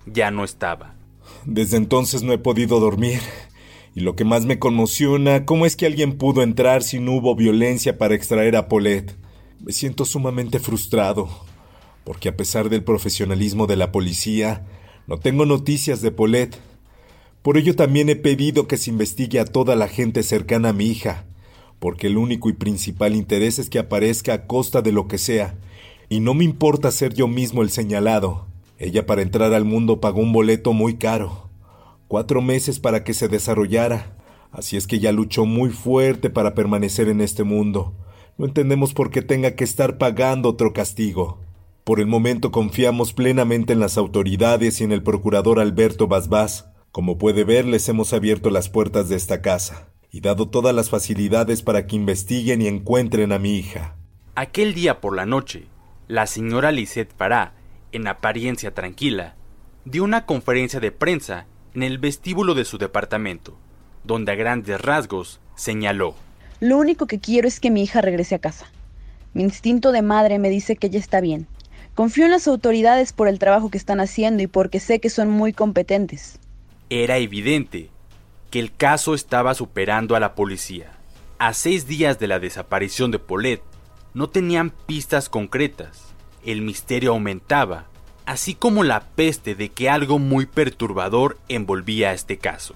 ya 0.04 0.32
no 0.32 0.42
estaba. 0.42 0.96
Desde 1.44 1.76
entonces 1.76 2.24
no 2.24 2.32
he 2.32 2.38
podido 2.38 2.80
dormir. 2.80 3.20
Y 3.94 4.00
lo 4.00 4.16
que 4.16 4.24
más 4.24 4.46
me 4.46 4.58
conmociona, 4.58 5.44
¿cómo 5.44 5.64
es 5.64 5.76
que 5.76 5.86
alguien 5.86 6.18
pudo 6.18 6.42
entrar 6.42 6.82
si 6.82 6.98
no 6.98 7.12
hubo 7.12 7.36
violencia 7.36 7.98
para 7.98 8.16
extraer 8.16 8.56
a 8.56 8.66
Paulette? 8.66 9.14
Me 9.60 9.70
siento 9.70 10.04
sumamente 10.04 10.58
frustrado, 10.58 11.28
porque 12.02 12.30
a 12.30 12.36
pesar 12.36 12.68
del 12.68 12.82
profesionalismo 12.82 13.68
de 13.68 13.76
la 13.76 13.92
policía, 13.92 14.66
no 15.06 15.18
tengo 15.18 15.46
noticias 15.46 16.02
de 16.02 16.10
Paulette. 16.10 16.58
Por 17.42 17.58
ello 17.58 17.76
también 17.76 18.08
he 18.08 18.16
pedido 18.16 18.66
que 18.66 18.76
se 18.76 18.90
investigue 18.90 19.38
a 19.38 19.44
toda 19.44 19.76
la 19.76 19.86
gente 19.86 20.24
cercana 20.24 20.70
a 20.70 20.72
mi 20.72 20.86
hija, 20.86 21.27
porque 21.78 22.08
el 22.08 22.18
único 22.18 22.48
y 22.48 22.54
principal 22.54 23.14
interés 23.14 23.58
es 23.58 23.70
que 23.70 23.78
aparezca 23.78 24.32
a 24.32 24.46
costa 24.46 24.82
de 24.82 24.92
lo 24.92 25.08
que 25.08 25.18
sea, 25.18 25.56
y 26.08 26.20
no 26.20 26.34
me 26.34 26.44
importa 26.44 26.90
ser 26.90 27.14
yo 27.14 27.28
mismo 27.28 27.62
el 27.62 27.70
señalado. 27.70 28.46
Ella 28.78 29.06
para 29.06 29.22
entrar 29.22 29.52
al 29.54 29.64
mundo 29.64 30.00
pagó 30.00 30.20
un 30.20 30.32
boleto 30.32 30.72
muy 30.72 30.96
caro, 30.96 31.48
cuatro 32.08 32.40
meses 32.42 32.80
para 32.80 33.04
que 33.04 33.14
se 33.14 33.28
desarrollara, 33.28 34.16
así 34.50 34.76
es 34.76 34.86
que 34.86 34.98
ya 34.98 35.12
luchó 35.12 35.44
muy 35.44 35.70
fuerte 35.70 36.30
para 36.30 36.54
permanecer 36.54 37.08
en 37.08 37.20
este 37.20 37.44
mundo. 37.44 37.94
No 38.38 38.46
entendemos 38.46 38.94
por 38.94 39.10
qué 39.10 39.20
tenga 39.20 39.52
que 39.56 39.64
estar 39.64 39.98
pagando 39.98 40.48
otro 40.48 40.72
castigo. 40.72 41.40
Por 41.82 42.00
el 42.00 42.06
momento 42.06 42.52
confiamos 42.52 43.12
plenamente 43.12 43.72
en 43.72 43.80
las 43.80 43.98
autoridades 43.98 44.80
y 44.80 44.84
en 44.84 44.92
el 44.92 45.02
procurador 45.02 45.58
Alberto 45.58 46.06
Basbás. 46.06 46.68
Como 46.92 47.18
puede 47.18 47.44
ver, 47.44 47.64
les 47.64 47.88
hemos 47.88 48.12
abierto 48.12 48.50
las 48.50 48.68
puertas 48.68 49.08
de 49.08 49.16
esta 49.16 49.42
casa 49.42 49.87
y 50.10 50.20
dado 50.20 50.48
todas 50.48 50.74
las 50.74 50.90
facilidades 50.90 51.62
para 51.62 51.86
que 51.86 51.96
investiguen 51.96 52.62
y 52.62 52.66
encuentren 52.66 53.32
a 53.32 53.38
mi 53.38 53.56
hija. 53.56 53.96
Aquel 54.34 54.74
día 54.74 55.00
por 55.00 55.14
la 55.14 55.26
noche, 55.26 55.66
la 56.06 56.26
señora 56.26 56.72
Lisette 56.72 57.14
Farah, 57.16 57.54
en 57.92 58.06
apariencia 58.06 58.72
tranquila, 58.72 59.36
dio 59.84 60.04
una 60.04 60.26
conferencia 60.26 60.80
de 60.80 60.92
prensa 60.92 61.46
en 61.74 61.82
el 61.82 61.98
vestíbulo 61.98 62.54
de 62.54 62.64
su 62.64 62.78
departamento, 62.78 63.58
donde 64.04 64.32
a 64.32 64.34
grandes 64.34 64.80
rasgos 64.80 65.40
señaló 65.54 66.14
lo 66.60 66.76
único 66.76 67.06
que 67.06 67.20
quiero 67.20 67.46
es 67.46 67.60
que 67.60 67.70
mi 67.70 67.82
hija 67.84 68.00
regrese 68.00 68.34
a 68.34 68.40
casa. 68.40 68.66
Mi 69.32 69.44
instinto 69.44 69.92
de 69.92 70.02
madre 70.02 70.40
me 70.40 70.50
dice 70.50 70.74
que 70.74 70.88
ella 70.88 70.98
está 70.98 71.20
bien. 71.20 71.46
Confío 71.94 72.24
en 72.24 72.32
las 72.32 72.48
autoridades 72.48 73.12
por 73.12 73.28
el 73.28 73.38
trabajo 73.38 73.70
que 73.70 73.78
están 73.78 74.00
haciendo 74.00 74.42
y 74.42 74.48
porque 74.48 74.80
sé 74.80 74.98
que 74.98 75.10
son 75.10 75.30
muy 75.30 75.52
competentes. 75.52 76.40
Era 76.90 77.18
evidente 77.18 77.90
que 78.50 78.58
el 78.58 78.74
caso 78.74 79.14
estaba 79.14 79.54
superando 79.54 80.16
a 80.16 80.20
la 80.20 80.34
policía. 80.34 80.92
A 81.38 81.54
seis 81.54 81.86
días 81.86 82.18
de 82.18 82.26
la 82.26 82.40
desaparición 82.40 83.10
de 83.10 83.18
Paulette, 83.18 83.62
no 84.14 84.28
tenían 84.28 84.70
pistas 84.70 85.28
concretas. 85.28 86.14
El 86.44 86.62
misterio 86.62 87.12
aumentaba, 87.12 87.86
así 88.26 88.54
como 88.54 88.84
la 88.84 89.00
peste 89.00 89.54
de 89.54 89.68
que 89.68 89.90
algo 89.90 90.18
muy 90.18 90.46
perturbador 90.46 91.38
envolvía 91.48 92.10
a 92.10 92.14
este 92.14 92.38
caso. 92.38 92.74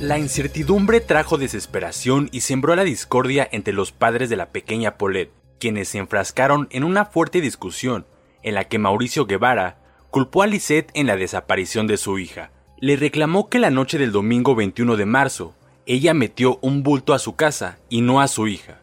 La 0.00 0.16
incertidumbre 0.18 1.00
trajo 1.00 1.38
desesperación 1.38 2.28
y 2.30 2.42
sembró 2.42 2.76
la 2.76 2.84
discordia 2.84 3.48
entre 3.50 3.74
los 3.74 3.90
padres 3.90 4.30
de 4.30 4.36
la 4.36 4.50
pequeña 4.50 4.96
Paulette, 4.96 5.32
quienes 5.58 5.88
se 5.88 5.98
enfrascaron 5.98 6.68
en 6.70 6.84
una 6.84 7.04
fuerte 7.04 7.40
discusión 7.40 8.06
en 8.42 8.54
la 8.54 8.64
que 8.64 8.78
Mauricio 8.78 9.26
Guevara 9.26 9.78
culpó 10.10 10.42
a 10.42 10.46
Lisette 10.46 10.90
en 10.94 11.06
la 11.06 11.16
desaparición 11.16 11.86
de 11.86 11.96
su 11.96 12.18
hija. 12.18 12.50
Le 12.78 12.96
reclamó 12.96 13.48
que 13.48 13.58
la 13.58 13.70
noche 13.70 13.98
del 13.98 14.12
domingo 14.12 14.54
21 14.54 14.96
de 14.96 15.06
marzo 15.06 15.54
ella 15.86 16.14
metió 16.14 16.58
un 16.60 16.82
bulto 16.82 17.14
a 17.14 17.18
su 17.18 17.34
casa 17.34 17.78
y 17.88 18.02
no 18.02 18.20
a 18.20 18.28
su 18.28 18.46
hija. 18.46 18.80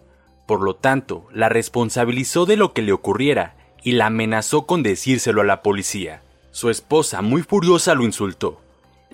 Por 0.47 0.61
lo 0.61 0.75
tanto, 0.75 1.27
la 1.31 1.49
responsabilizó 1.49 2.45
de 2.45 2.57
lo 2.57 2.73
que 2.73 2.81
le 2.81 2.91
ocurriera 2.91 3.55
y 3.83 3.93
la 3.93 4.07
amenazó 4.07 4.65
con 4.65 4.83
decírselo 4.83 5.41
a 5.41 5.45
la 5.45 5.61
policía. 5.61 6.21
Su 6.51 6.69
esposa, 6.69 7.21
muy 7.21 7.41
furiosa, 7.41 7.93
lo 7.95 8.03
insultó 8.03 8.61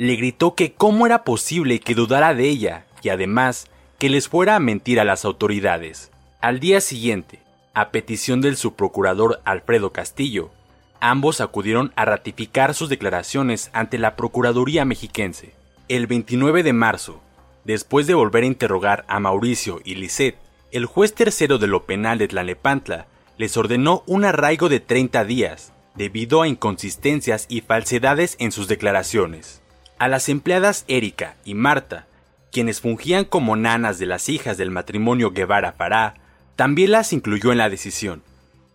le 0.01 0.15
gritó 0.15 0.55
que 0.55 0.74
cómo 0.74 1.05
era 1.05 1.24
posible 1.24 1.79
que 1.79 1.93
dudara 1.93 2.33
de 2.33 2.48
ella 2.48 2.86
y 3.03 3.10
además 3.10 3.67
que 4.00 4.10
les 4.10 4.27
fuera 4.27 4.55
a 4.55 4.60
mentir 4.60 5.00
a 5.00 5.03
las 5.03 5.25
autoridades. 5.25 6.12
Al 6.39 6.60
día 6.60 6.81
siguiente, 6.81 7.39
a 7.73 7.91
petición 7.91 8.41
del 8.41 8.57
subprocurador 8.57 9.41
Alfredo 9.45 9.91
Castillo, 9.91 10.51
ambos 10.99 11.41
acudieron 11.41 11.93
a 11.95 12.05
ratificar 12.05 12.73
sus 12.73 12.89
declaraciones 12.89 13.69
ante 13.73 13.97
la 13.97 14.15
Procuraduría 14.15 14.85
mexiquense. 14.85 15.53
El 15.87 16.07
29 16.07 16.63
de 16.63 16.73
marzo, 16.73 17.21
después 17.63 18.07
de 18.07 18.13
volver 18.13 18.43
a 18.43 18.47
interrogar 18.47 19.05
a 19.07 19.19
Mauricio 19.19 19.81
y 19.83 19.95
Lisette, 19.95 20.37
el 20.71 20.85
juez 20.85 21.13
tercero 21.13 21.57
de 21.57 21.67
lo 21.67 21.85
penal 21.85 22.17
de 22.17 22.27
Tlalnepantla 22.27 23.07
les 23.37 23.57
ordenó 23.57 24.03
un 24.05 24.23
arraigo 24.23 24.69
de 24.69 24.79
30 24.79 25.25
días, 25.25 25.73
debido 25.95 26.41
a 26.41 26.47
inconsistencias 26.47 27.45
y 27.49 27.61
falsedades 27.61 28.35
en 28.39 28.51
sus 28.51 28.67
declaraciones. 28.67 29.61
A 29.97 30.07
las 30.07 30.29
empleadas 30.29 30.85
Erika 30.87 31.35
y 31.43 31.53
Marta, 31.53 32.07
quienes 32.51 32.81
fungían 32.81 33.25
como 33.25 33.55
nanas 33.55 33.99
de 33.99 34.05
las 34.05 34.29
hijas 34.29 34.57
del 34.57 34.71
matrimonio 34.71 35.31
Guevara 35.31 35.73
Fará, 35.73 36.15
también 36.62 36.91
las 36.91 37.12
incluyó 37.12 37.51
en 37.51 37.58
la 37.58 37.72
decisión, 37.72 38.22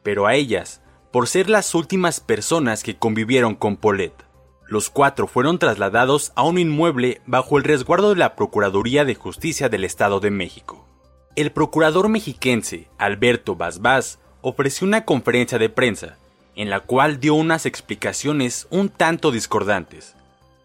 pero 0.02 0.26
a 0.26 0.34
ellas, 0.34 0.80
por 1.12 1.28
ser 1.28 1.48
las 1.48 1.72
últimas 1.72 2.18
personas 2.18 2.82
que 2.82 2.96
convivieron 2.96 3.54
con 3.54 3.76
Paulette. 3.76 4.24
Los 4.66 4.90
cuatro 4.90 5.28
fueron 5.28 5.60
trasladados 5.60 6.32
a 6.34 6.42
un 6.42 6.58
inmueble 6.58 7.20
bajo 7.26 7.58
el 7.58 7.62
resguardo 7.62 8.10
de 8.10 8.16
la 8.16 8.34
Procuraduría 8.34 9.04
de 9.04 9.14
Justicia 9.14 9.68
del 9.68 9.84
Estado 9.84 10.18
de 10.18 10.32
México. 10.32 10.84
El 11.36 11.52
procurador 11.52 12.08
mexiquense, 12.08 12.88
Alberto 12.98 13.54
Basbás, 13.54 14.18
ofreció 14.40 14.84
una 14.84 15.04
conferencia 15.04 15.60
de 15.60 15.68
prensa, 15.68 16.16
en 16.56 16.70
la 16.70 16.80
cual 16.80 17.20
dio 17.20 17.34
unas 17.34 17.66
explicaciones 17.66 18.66
un 18.70 18.88
tanto 18.88 19.30
discordantes 19.30 20.16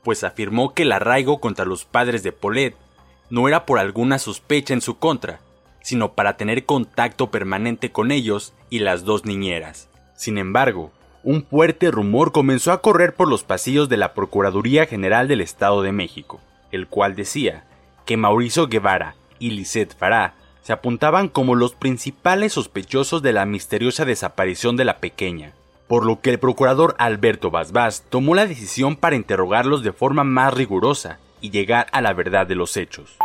pues 0.03 0.23
afirmó 0.23 0.73
que 0.73 0.81
el 0.81 0.91
arraigo 0.91 1.39
contra 1.39 1.65
los 1.65 1.85
padres 1.85 2.23
de 2.23 2.31
Paulette 2.31 2.75
no 3.29 3.47
era 3.47 3.67
por 3.67 3.77
alguna 3.77 4.17
sospecha 4.17 4.73
en 4.73 4.81
su 4.81 4.97
contra, 4.97 5.39
sino 5.81 6.13
para 6.13 6.37
tener 6.37 6.65
contacto 6.65 7.31
permanente 7.31 7.91
con 7.91 8.11
ellos 8.11 8.53
y 8.69 8.79
las 8.79 9.03
dos 9.03 9.25
niñeras. 9.25 9.89
Sin 10.15 10.37
embargo, 10.37 10.91
un 11.23 11.43
fuerte 11.43 11.91
rumor 11.91 12.31
comenzó 12.31 12.71
a 12.71 12.81
correr 12.81 13.15
por 13.15 13.27
los 13.27 13.43
pasillos 13.43 13.89
de 13.89 13.97
la 13.97 14.13
Procuraduría 14.13 14.85
General 14.85 15.27
del 15.27 15.41
Estado 15.41 15.81
de 15.81 15.91
México, 15.91 16.39
el 16.71 16.87
cual 16.87 17.15
decía 17.15 17.65
que 18.05 18.17
Mauricio 18.17 18.67
Guevara 18.67 19.15
y 19.39 19.51
Lisette 19.51 19.95
Farah 19.95 20.33
se 20.63 20.73
apuntaban 20.73 21.27
como 21.27 21.55
los 21.55 21.73
principales 21.73 22.53
sospechosos 22.53 23.21
de 23.21 23.33
la 23.33 23.45
misteriosa 23.45 24.05
desaparición 24.05 24.77
de 24.77 24.85
la 24.85 24.99
pequeña, 24.99 25.53
por 25.87 26.05
lo 26.05 26.21
que 26.21 26.29
el 26.29 26.39
procurador 26.39 26.95
Alberto 26.99 27.51
Basbás 27.51 28.03
tomó 28.09 28.35
la 28.35 28.47
decisión 28.47 28.95
para 28.95 29.15
interrogarlos 29.15 29.83
de 29.83 29.91
forma 29.91 30.23
más 30.23 30.53
rigurosa 30.53 31.19
y 31.41 31.49
llegar 31.49 31.87
a 31.91 32.01
la 32.01 32.13
verdad 32.13 32.47
de 32.47 32.55
los 32.55 32.77
hechos. 32.77 33.17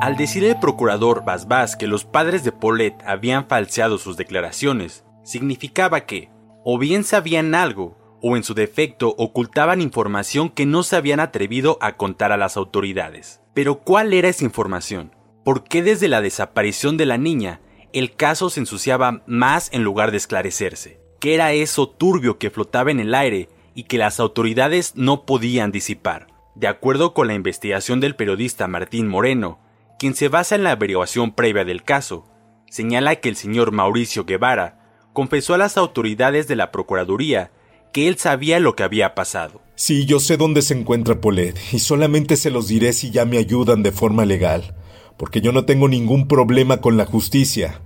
Al 0.00 0.16
decir 0.16 0.44
el 0.44 0.58
procurador 0.58 1.24
Basbás 1.24 1.76
que 1.76 1.86
los 1.86 2.04
padres 2.04 2.42
de 2.42 2.52
Paulette 2.52 3.02
habían 3.06 3.46
falseado 3.46 3.98
sus 3.98 4.16
declaraciones, 4.16 5.04
significaba 5.22 6.00
que, 6.06 6.30
o 6.64 6.78
bien 6.78 7.04
sabían 7.04 7.54
algo, 7.54 7.98
o 8.22 8.36
en 8.36 8.42
su 8.42 8.54
defecto 8.54 9.14
ocultaban 9.18 9.80
información 9.80 10.48
que 10.48 10.66
no 10.66 10.82
se 10.82 10.96
habían 10.96 11.20
atrevido 11.20 11.78
a 11.80 11.96
contar 11.96 12.32
a 12.32 12.36
las 12.36 12.56
autoridades. 12.56 13.40
Pero 13.54 13.80
¿cuál 13.80 14.12
era 14.12 14.28
esa 14.28 14.44
información? 14.44 15.14
¿Por 15.44 15.64
qué 15.64 15.82
desde 15.82 16.08
la 16.08 16.20
desaparición 16.20 16.96
de 16.96 17.06
la 17.06 17.18
niña 17.18 17.60
el 17.92 18.14
caso 18.14 18.50
se 18.50 18.60
ensuciaba 18.60 19.22
más 19.26 19.68
en 19.72 19.82
lugar 19.82 20.10
de 20.10 20.16
esclarecerse. 20.16 21.00
¿Qué 21.18 21.34
era 21.34 21.52
eso 21.52 21.88
turbio 21.88 22.38
que 22.38 22.50
flotaba 22.50 22.90
en 22.90 23.00
el 23.00 23.14
aire 23.14 23.48
y 23.74 23.84
que 23.84 23.98
las 23.98 24.20
autoridades 24.20 24.94
no 24.94 25.26
podían 25.26 25.72
disipar? 25.72 26.28
De 26.54 26.68
acuerdo 26.68 27.14
con 27.14 27.26
la 27.26 27.34
investigación 27.34 28.00
del 28.00 28.16
periodista 28.16 28.68
Martín 28.68 29.08
Moreno, 29.08 29.58
quien 30.00 30.16
se 30.16 30.26
basa 30.26 30.56
en 30.56 30.64
la 30.64 30.72
averiguación 30.72 31.30
previa 31.30 31.64
del 31.64 31.84
caso, 31.84 32.26
señala 32.68 33.14
que 33.16 33.28
el 33.28 33.36
señor 33.36 33.70
Mauricio 33.70 34.24
Guevara 34.24 35.06
confesó 35.12 35.54
a 35.54 35.58
las 35.58 35.76
autoridades 35.76 36.48
de 36.48 36.56
la 36.56 36.72
Procuraduría 36.72 37.52
que 37.92 38.08
él 38.08 38.18
sabía 38.18 38.58
lo 38.58 38.74
que 38.74 38.82
había 38.82 39.14
pasado. 39.14 39.62
Sí, 39.76 40.06
yo 40.06 40.18
sé 40.18 40.36
dónde 40.36 40.62
se 40.62 40.74
encuentra 40.74 41.20
Polet, 41.20 41.56
y 41.72 41.78
solamente 41.78 42.36
se 42.36 42.50
los 42.50 42.66
diré 42.66 42.92
si 42.92 43.12
ya 43.12 43.24
me 43.24 43.38
ayudan 43.38 43.84
de 43.84 43.92
forma 43.92 44.24
legal 44.24 44.74
porque 45.20 45.42
yo 45.42 45.52
no 45.52 45.66
tengo 45.66 45.86
ningún 45.86 46.28
problema 46.28 46.78
con 46.78 46.96
la 46.96 47.04
justicia. 47.04 47.82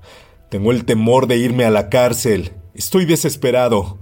Tengo 0.50 0.71
el 0.71 0.85
temor 0.85 1.26
de 1.26 1.37
irme 1.37 1.64
a 1.64 1.71
la 1.73 1.88
cárcel. 1.88 2.52
Estoy 2.75 3.06
desesperado. 3.06 3.99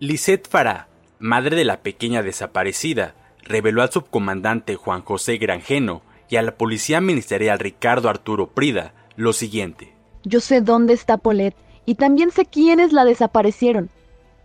Lisette 0.00 0.48
Farah, 0.48 0.88
madre 1.20 1.54
de 1.54 1.64
la 1.64 1.82
pequeña 1.82 2.24
desaparecida, 2.24 3.14
reveló 3.44 3.82
al 3.82 3.92
subcomandante 3.92 4.74
Juan 4.74 5.02
José 5.02 5.38
Granjeno 5.38 6.02
y 6.28 6.36
a 6.36 6.42
la 6.42 6.56
policía 6.56 7.00
ministerial 7.00 7.58
Ricardo 7.58 8.08
Arturo 8.08 8.48
Prida 8.48 8.94
lo 9.16 9.32
siguiente. 9.32 9.94
Yo 10.24 10.40
sé 10.40 10.60
dónde 10.60 10.92
está 10.92 11.16
Polet 11.16 11.54
y 11.84 11.94
también 11.94 12.30
sé 12.30 12.46
quiénes 12.46 12.92
la 12.92 13.04
desaparecieron. 13.04 13.90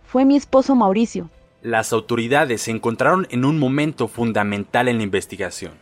Fue 0.04 0.24
mi 0.24 0.36
esposo 0.36 0.74
Mauricio. 0.74 1.30
Las 1.62 1.92
autoridades 1.92 2.62
se 2.62 2.70
encontraron 2.70 3.26
en 3.30 3.44
un 3.44 3.58
momento 3.58 4.08
fundamental 4.08 4.88
en 4.88 4.98
la 4.98 5.02
investigación 5.04 5.72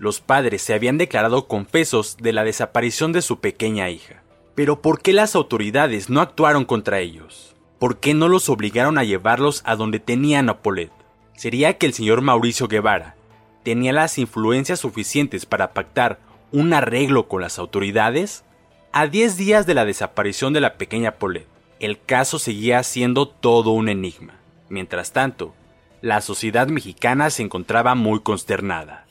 los 0.00 0.22
padres 0.22 0.62
se 0.62 0.72
habían 0.72 0.96
declarado 0.96 1.46
confesos 1.46 2.16
de 2.16 2.32
la 2.32 2.42
desaparición 2.42 3.12
de 3.12 3.20
su 3.20 3.38
pequeña 3.40 3.90
hija. 3.90 4.22
Pero 4.54 4.80
¿por 4.80 5.02
qué 5.02 5.12
las 5.12 5.36
autoridades 5.36 6.08
no 6.08 6.22
actuaron 6.22 6.64
contra 6.64 7.00
ellos? 7.00 7.54
¿Por 7.78 7.98
qué 7.98 8.14
no 8.14 8.26
los 8.26 8.48
obligaron 8.48 8.96
a 8.96 9.04
llevarlos 9.04 9.62
a 9.66 9.76
donde 9.76 10.00
tenían 10.00 10.48
a 10.48 10.62
Paulette? 10.62 10.90
¿Sería 11.36 11.76
que 11.76 11.84
el 11.84 11.92
señor 11.92 12.22
Mauricio 12.22 12.66
Guevara, 12.66 13.14
tenía 13.62 13.92
las 13.92 14.18
influencias 14.18 14.80
suficientes 14.80 15.46
para 15.46 15.72
pactar 15.72 16.18
un 16.52 16.72
arreglo 16.72 17.28
con 17.28 17.42
las 17.42 17.58
autoridades? 17.58 18.44
A 18.92 19.06
10 19.06 19.36
días 19.36 19.66
de 19.66 19.74
la 19.74 19.84
desaparición 19.84 20.52
de 20.52 20.60
la 20.60 20.74
pequeña 20.74 21.12
Paulette, 21.12 21.46
el 21.78 22.00
caso 22.00 22.38
seguía 22.38 22.82
siendo 22.82 23.28
todo 23.28 23.70
un 23.70 23.88
enigma. 23.88 24.34
Mientras 24.68 25.12
tanto, 25.12 25.54
la 26.02 26.20
sociedad 26.20 26.68
mexicana 26.68 27.30
se 27.30 27.42
encontraba 27.42 27.94
muy 27.94 28.20
consternada. 28.20 29.06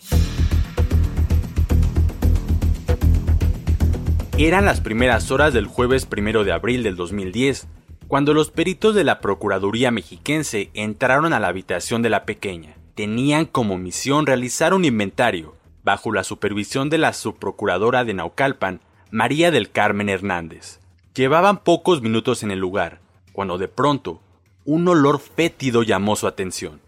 Eran 4.37 4.65
las 4.65 4.79
primeras 4.79 5.31
horas 5.31 5.53
del 5.53 5.67
jueves 5.67 6.07
1 6.09 6.43
de 6.43 6.51
abril 6.51 6.81
del 6.83 6.95
2010, 6.95 7.67
cuando 8.07 8.33
los 8.33 8.51
peritos 8.51 8.95
de 8.95 9.03
la 9.03 9.19
Procuraduría 9.19 9.91
mexiquense 9.91 10.71
entraron 10.73 11.33
a 11.33 11.39
la 11.39 11.49
habitación 11.49 12.01
de 12.01 12.09
la 12.09 12.25
pequeña. 12.25 12.78
Tenían 12.99 13.45
como 13.45 13.77
misión 13.77 14.25
realizar 14.25 14.73
un 14.73 14.83
inventario, 14.83 15.55
bajo 15.85 16.11
la 16.11 16.25
supervisión 16.25 16.89
de 16.89 16.97
la 16.97 17.13
subprocuradora 17.13 18.03
de 18.03 18.13
Naucalpan, 18.13 18.81
María 19.09 19.51
del 19.51 19.71
Carmen 19.71 20.09
Hernández. 20.09 20.81
Llevaban 21.15 21.63
pocos 21.63 22.01
minutos 22.01 22.43
en 22.43 22.51
el 22.51 22.59
lugar, 22.59 22.99
cuando 23.31 23.57
de 23.57 23.69
pronto 23.69 24.19
un 24.65 24.85
olor 24.85 25.21
fétido 25.21 25.83
llamó 25.83 26.17
su 26.17 26.27
atención. 26.27 26.81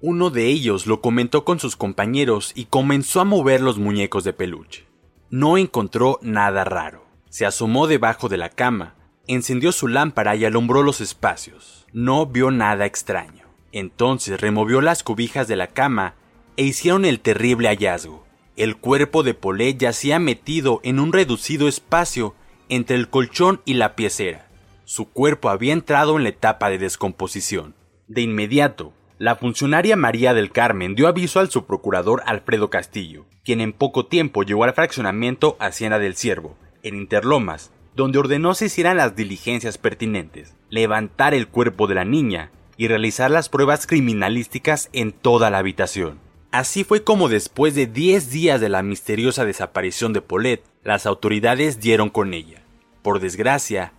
Uno 0.00 0.30
de 0.30 0.46
ellos 0.46 0.86
lo 0.86 1.00
comentó 1.00 1.44
con 1.44 1.58
sus 1.58 1.74
compañeros 1.74 2.52
y 2.54 2.66
comenzó 2.66 3.20
a 3.20 3.24
mover 3.24 3.60
los 3.60 3.76
muñecos 3.76 4.22
de 4.22 4.34
peluche. 4.34 4.86
No 5.30 5.58
encontró 5.58 6.20
nada 6.22 6.62
raro. 6.62 7.04
Se 7.28 7.44
asomó 7.44 7.88
debajo 7.88 8.28
de 8.28 8.36
la 8.36 8.50
cama, 8.50 8.94
encendió 9.26 9.72
su 9.72 9.88
lámpara 9.88 10.36
y 10.36 10.44
alumbró 10.44 10.84
los 10.84 11.00
espacios. 11.00 11.88
No 11.92 12.24
vio 12.24 12.52
nada 12.52 12.86
extraño. 12.86 13.45
Entonces 13.72 14.40
removió 14.40 14.80
las 14.80 15.02
cobijas 15.02 15.48
de 15.48 15.56
la 15.56 15.68
cama 15.68 16.14
e 16.56 16.64
hicieron 16.64 17.04
el 17.04 17.20
terrible 17.20 17.68
hallazgo. 17.68 18.26
El 18.56 18.76
cuerpo 18.76 19.22
de 19.22 19.34
Polet 19.34 19.76
yacía 19.76 20.18
metido 20.18 20.80
en 20.82 20.98
un 20.98 21.12
reducido 21.12 21.68
espacio 21.68 22.34
entre 22.68 22.96
el 22.96 23.08
colchón 23.08 23.60
y 23.64 23.74
la 23.74 23.94
piecera. 23.94 24.48
Su 24.84 25.10
cuerpo 25.10 25.50
había 25.50 25.72
entrado 25.72 26.16
en 26.16 26.22
la 26.22 26.30
etapa 26.30 26.70
de 26.70 26.78
descomposición. 26.78 27.74
De 28.08 28.22
inmediato, 28.22 28.92
la 29.18 29.36
funcionaria 29.36 29.96
María 29.96 30.32
del 30.32 30.52
Carmen 30.52 30.94
dio 30.94 31.08
aviso 31.08 31.40
al 31.40 31.50
subprocurador 31.50 32.22
Alfredo 32.26 32.70
Castillo, 32.70 33.26
quien 33.44 33.60
en 33.60 33.72
poco 33.72 34.06
tiempo 34.06 34.42
llegó 34.42 34.64
al 34.64 34.74
fraccionamiento 34.74 35.56
Hacienda 35.58 35.98
del 35.98 36.16
Ciervo, 36.16 36.56
en 36.82 36.96
Interlomas, 36.96 37.72
donde 37.94 38.18
ordenó 38.18 38.54
se 38.54 38.66
hicieran 38.66 38.98
las 38.98 39.16
diligencias 39.16 39.78
pertinentes, 39.78 40.54
levantar 40.68 41.34
el 41.34 41.48
cuerpo 41.48 41.86
de 41.86 41.94
la 41.94 42.04
niña 42.04 42.50
y 42.76 42.88
realizar 42.88 43.30
las 43.30 43.48
pruebas 43.48 43.86
criminalísticas 43.86 44.88
en 44.92 45.12
toda 45.12 45.50
la 45.50 45.58
habitación. 45.58 46.18
Así 46.50 46.84
fue 46.84 47.04
como 47.04 47.28
después 47.28 47.74
de 47.74 47.86
10 47.86 48.30
días 48.30 48.60
de 48.60 48.68
la 48.68 48.82
misteriosa 48.82 49.44
desaparición 49.44 50.12
de 50.12 50.22
Paulette, 50.22 50.64
las 50.82 51.06
autoridades 51.06 51.80
dieron 51.80 52.08
con 52.08 52.32
ella. 52.32 52.62
Por 53.02 53.20
desgracia, 53.20 53.92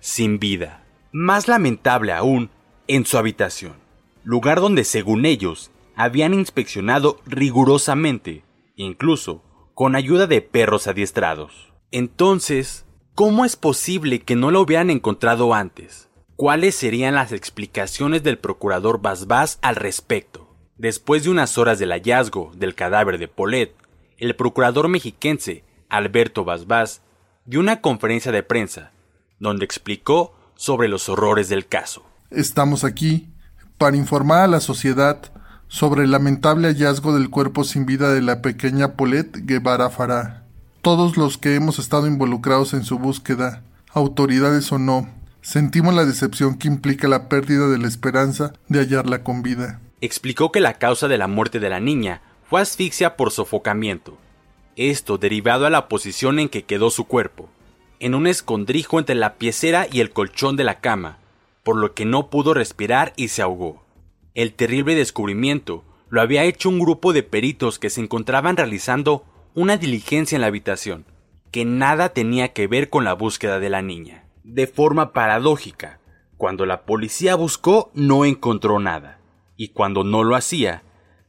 sin 0.00 0.38
vida. 0.38 0.84
Más 1.12 1.48
lamentable 1.48 2.12
aún, 2.12 2.50
en 2.86 3.06
su 3.06 3.18
habitación, 3.18 3.74
lugar 4.22 4.60
donde 4.60 4.84
según 4.84 5.24
ellos 5.24 5.70
habían 5.96 6.34
inspeccionado 6.34 7.20
rigurosamente, 7.26 8.44
incluso 8.76 9.42
con 9.74 9.96
ayuda 9.96 10.26
de 10.26 10.42
perros 10.42 10.86
adiestrados. 10.86 11.72
Entonces, 11.90 12.84
¿cómo 13.14 13.44
es 13.44 13.56
posible 13.56 14.20
que 14.20 14.36
no 14.36 14.50
lo 14.50 14.60
hubieran 14.60 14.90
encontrado 14.90 15.54
antes? 15.54 16.08
¿Cuáles 16.36 16.74
serían 16.74 17.14
las 17.14 17.30
explicaciones 17.30 18.24
del 18.24 18.38
procurador 18.38 19.00
Basbás 19.00 19.60
al 19.62 19.76
respecto? 19.76 20.52
Después 20.76 21.22
de 21.22 21.30
unas 21.30 21.58
horas 21.58 21.78
del 21.78 21.92
hallazgo 21.92 22.50
del 22.56 22.74
cadáver 22.74 23.18
de 23.18 23.28
Polet, 23.28 23.72
el 24.18 24.34
procurador 24.34 24.88
mexiquense 24.88 25.62
Alberto 25.88 26.44
Basbás 26.44 27.02
dio 27.44 27.60
una 27.60 27.80
conferencia 27.80 28.32
de 28.32 28.42
prensa 28.42 28.90
donde 29.38 29.64
explicó 29.64 30.34
sobre 30.56 30.88
los 30.88 31.08
horrores 31.08 31.48
del 31.48 31.68
caso. 31.68 32.04
Estamos 32.30 32.82
aquí 32.82 33.28
para 33.78 33.96
informar 33.96 34.40
a 34.40 34.48
la 34.48 34.60
sociedad 34.60 35.22
sobre 35.68 36.02
el 36.02 36.10
lamentable 36.10 36.66
hallazgo 36.66 37.14
del 37.14 37.30
cuerpo 37.30 37.62
sin 37.62 37.86
vida 37.86 38.12
de 38.12 38.22
la 38.22 38.42
pequeña 38.42 38.94
Polet 38.94 39.36
Guevara 39.46 39.88
Fará. 39.88 40.42
Todos 40.82 41.16
los 41.16 41.38
que 41.38 41.54
hemos 41.54 41.78
estado 41.78 42.08
involucrados 42.08 42.74
en 42.74 42.82
su 42.82 42.98
búsqueda, 42.98 43.62
autoridades 43.92 44.72
o 44.72 44.78
no, 44.80 45.08
sentimos 45.44 45.94
la 45.94 46.06
decepción 46.06 46.56
que 46.58 46.68
implica 46.68 47.06
la 47.06 47.28
pérdida 47.28 47.68
de 47.68 47.78
la 47.78 47.86
esperanza 47.86 48.54
de 48.68 48.80
hallarla 48.80 49.22
con 49.22 49.42
vida 49.42 49.80
explicó 50.00 50.50
que 50.50 50.60
la 50.60 50.74
causa 50.74 51.06
de 51.06 51.18
la 51.18 51.28
muerte 51.28 51.60
de 51.60 51.70
la 51.70 51.80
niña 51.80 52.22
fue 52.48 52.60
asfixia 52.60 53.16
por 53.16 53.30
sofocamiento, 53.30 54.18
esto 54.76 55.18
derivado 55.18 55.66
a 55.66 55.70
la 55.70 55.88
posición 55.88 56.38
en 56.38 56.48
que 56.48 56.64
quedó 56.64 56.90
su 56.90 57.04
cuerpo, 57.04 57.48
en 58.00 58.14
un 58.14 58.26
escondrijo 58.26 58.98
entre 58.98 59.14
la 59.14 59.34
piecera 59.34 59.86
y 59.90 60.00
el 60.00 60.10
colchón 60.10 60.56
de 60.56 60.64
la 60.64 60.80
cama, 60.80 61.18
por 61.62 61.76
lo 61.76 61.94
que 61.94 62.04
no 62.04 62.28
pudo 62.28 62.52
respirar 62.54 63.12
y 63.16 63.28
se 63.28 63.42
ahogó. 63.42 63.82
El 64.34 64.52
terrible 64.52 64.94
descubrimiento 64.94 65.84
lo 66.10 66.20
había 66.20 66.44
hecho 66.44 66.68
un 66.68 66.80
grupo 66.80 67.12
de 67.12 67.22
peritos 67.22 67.78
que 67.78 67.90
se 67.90 68.00
encontraban 68.00 68.56
realizando 68.56 69.24
una 69.54 69.76
diligencia 69.76 70.36
en 70.36 70.42
la 70.42 70.48
habitación, 70.48 71.04
que 71.50 71.64
nada 71.64 72.10
tenía 72.10 72.52
que 72.52 72.66
ver 72.66 72.90
con 72.90 73.04
la 73.04 73.14
búsqueda 73.14 73.58
de 73.60 73.70
la 73.70 73.80
niña. 73.80 74.23
De 74.44 74.66
forma 74.66 75.14
paradójica, 75.14 76.00
cuando 76.36 76.66
la 76.66 76.82
policía 76.82 77.34
buscó 77.34 77.90
no 77.94 78.26
encontró 78.26 78.78
nada 78.78 79.18
y 79.56 79.68
cuando 79.68 80.04
no 80.04 80.22
lo 80.22 80.36
hacía, 80.36 80.82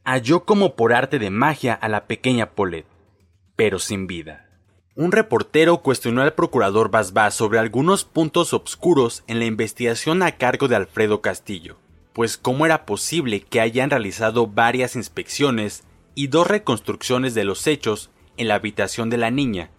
halló 0.04 0.44
como 0.44 0.76
por 0.76 0.92
arte 0.92 1.18
de 1.18 1.30
magia 1.30 1.72
a 1.72 1.88
la 1.88 2.06
pequeña 2.06 2.50
Paulette, 2.50 2.86
pero 3.56 3.78
sin 3.78 4.06
vida. 4.06 4.50
Un 4.96 5.12
reportero 5.12 5.78
cuestionó 5.78 6.20
al 6.20 6.34
procurador 6.34 6.90
Basbás 6.90 7.34
sobre 7.34 7.58
algunos 7.58 8.04
puntos 8.04 8.52
obscuros 8.52 9.24
en 9.26 9.38
la 9.38 9.46
investigación 9.46 10.22
a 10.22 10.32
cargo 10.32 10.68
de 10.68 10.76
Alfredo 10.76 11.22
Castillo, 11.22 11.78
pues 12.12 12.36
cómo 12.36 12.66
era 12.66 12.84
posible 12.84 13.40
que 13.40 13.62
hayan 13.62 13.88
realizado 13.88 14.46
varias 14.46 14.94
inspecciones 14.94 15.84
y 16.14 16.26
dos 16.26 16.46
reconstrucciones 16.46 17.32
de 17.32 17.44
los 17.44 17.66
hechos 17.66 18.10
en 18.36 18.48
la 18.48 18.56
habitación 18.56 19.08
de 19.08 19.16
la 19.16 19.30
niña, 19.30 19.70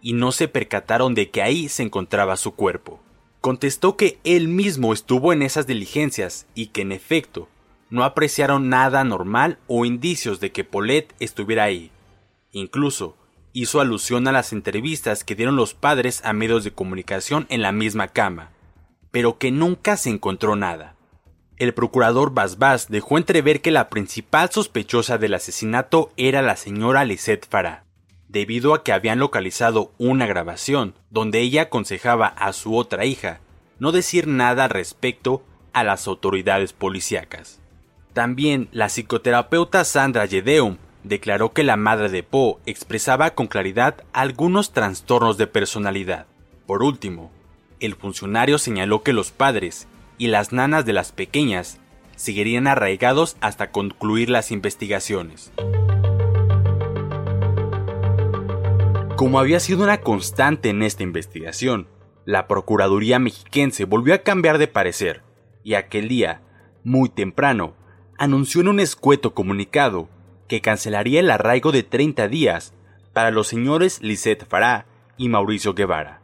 y 0.00 0.12
no 0.12 0.32
se 0.32 0.48
percataron 0.48 1.14
de 1.14 1.30
que 1.30 1.42
ahí 1.42 1.68
se 1.68 1.82
encontraba 1.82 2.36
su 2.36 2.54
cuerpo. 2.54 3.00
Contestó 3.40 3.96
que 3.96 4.18
él 4.24 4.48
mismo 4.48 4.92
estuvo 4.92 5.32
en 5.32 5.42
esas 5.42 5.66
diligencias 5.66 6.46
y 6.54 6.66
que 6.68 6.82
en 6.82 6.92
efecto 6.92 7.48
no 7.90 8.04
apreciaron 8.04 8.68
nada 8.68 9.04
normal 9.04 9.58
o 9.66 9.84
indicios 9.84 10.40
de 10.40 10.52
que 10.52 10.64
Paulette 10.64 11.14
estuviera 11.20 11.64
ahí. 11.64 11.90
Incluso 12.52 13.16
hizo 13.52 13.80
alusión 13.80 14.28
a 14.28 14.32
las 14.32 14.52
entrevistas 14.52 15.24
que 15.24 15.34
dieron 15.34 15.56
los 15.56 15.72
padres 15.72 16.20
a 16.24 16.32
medios 16.32 16.64
de 16.64 16.72
comunicación 16.72 17.46
en 17.48 17.62
la 17.62 17.72
misma 17.72 18.08
cama, 18.08 18.50
pero 19.10 19.38
que 19.38 19.50
nunca 19.50 19.96
se 19.96 20.10
encontró 20.10 20.56
nada. 20.56 20.94
El 21.56 21.72
procurador 21.72 22.34
Basbás 22.34 22.90
dejó 22.90 23.16
entrever 23.16 23.62
que 23.62 23.70
la 23.70 23.88
principal 23.88 24.50
sospechosa 24.50 25.16
del 25.16 25.32
asesinato 25.32 26.12
era 26.18 26.42
la 26.42 26.54
señora 26.56 27.06
Lisette 27.06 27.46
Farah, 27.48 27.85
debido 28.28 28.74
a 28.74 28.82
que 28.82 28.92
habían 28.92 29.18
localizado 29.18 29.92
una 29.98 30.26
grabación 30.26 30.94
donde 31.10 31.40
ella 31.40 31.62
aconsejaba 31.62 32.26
a 32.26 32.52
su 32.52 32.76
otra 32.76 33.04
hija 33.04 33.40
no 33.78 33.92
decir 33.92 34.26
nada 34.26 34.68
respecto 34.68 35.42
a 35.72 35.84
las 35.84 36.06
autoridades 36.06 36.72
policíacas. 36.72 37.60
También 38.12 38.68
la 38.72 38.88
psicoterapeuta 38.88 39.84
Sandra 39.84 40.24
Yedeum 40.24 40.78
declaró 41.04 41.52
que 41.52 41.62
la 41.62 41.76
madre 41.76 42.08
de 42.08 42.22
Poe 42.22 42.56
expresaba 42.64 43.34
con 43.34 43.46
claridad 43.46 44.02
algunos 44.12 44.72
trastornos 44.72 45.36
de 45.36 45.46
personalidad. 45.46 46.26
Por 46.66 46.82
último, 46.82 47.30
el 47.78 47.94
funcionario 47.94 48.58
señaló 48.58 49.02
que 49.02 49.12
los 49.12 49.30
padres 49.30 49.86
y 50.18 50.28
las 50.28 50.52
nanas 50.52 50.86
de 50.86 50.94
las 50.94 51.12
pequeñas 51.12 51.78
seguirían 52.16 52.66
arraigados 52.66 53.36
hasta 53.40 53.70
concluir 53.70 54.30
las 54.30 54.50
investigaciones. 54.50 55.52
Como 59.16 59.40
había 59.40 59.60
sido 59.60 59.82
una 59.82 60.02
constante 60.02 60.68
en 60.68 60.82
esta 60.82 61.02
investigación, 61.02 61.88
la 62.26 62.46
Procuraduría 62.46 63.18
mexiquense 63.18 63.86
volvió 63.86 64.12
a 64.12 64.18
cambiar 64.18 64.58
de 64.58 64.68
parecer, 64.68 65.22
y 65.64 65.72
aquel 65.72 66.08
día, 66.08 66.42
muy 66.84 67.08
temprano, 67.08 67.72
anunció 68.18 68.60
en 68.60 68.68
un 68.68 68.78
escueto 68.78 69.32
comunicado 69.32 70.10
que 70.48 70.60
cancelaría 70.60 71.20
el 71.20 71.30
arraigo 71.30 71.72
de 71.72 71.82
30 71.82 72.28
días 72.28 72.74
para 73.14 73.30
los 73.30 73.48
señores 73.48 74.02
Lisette 74.02 74.46
Farah 74.46 74.84
y 75.16 75.30
Mauricio 75.30 75.72
Guevara, 75.72 76.20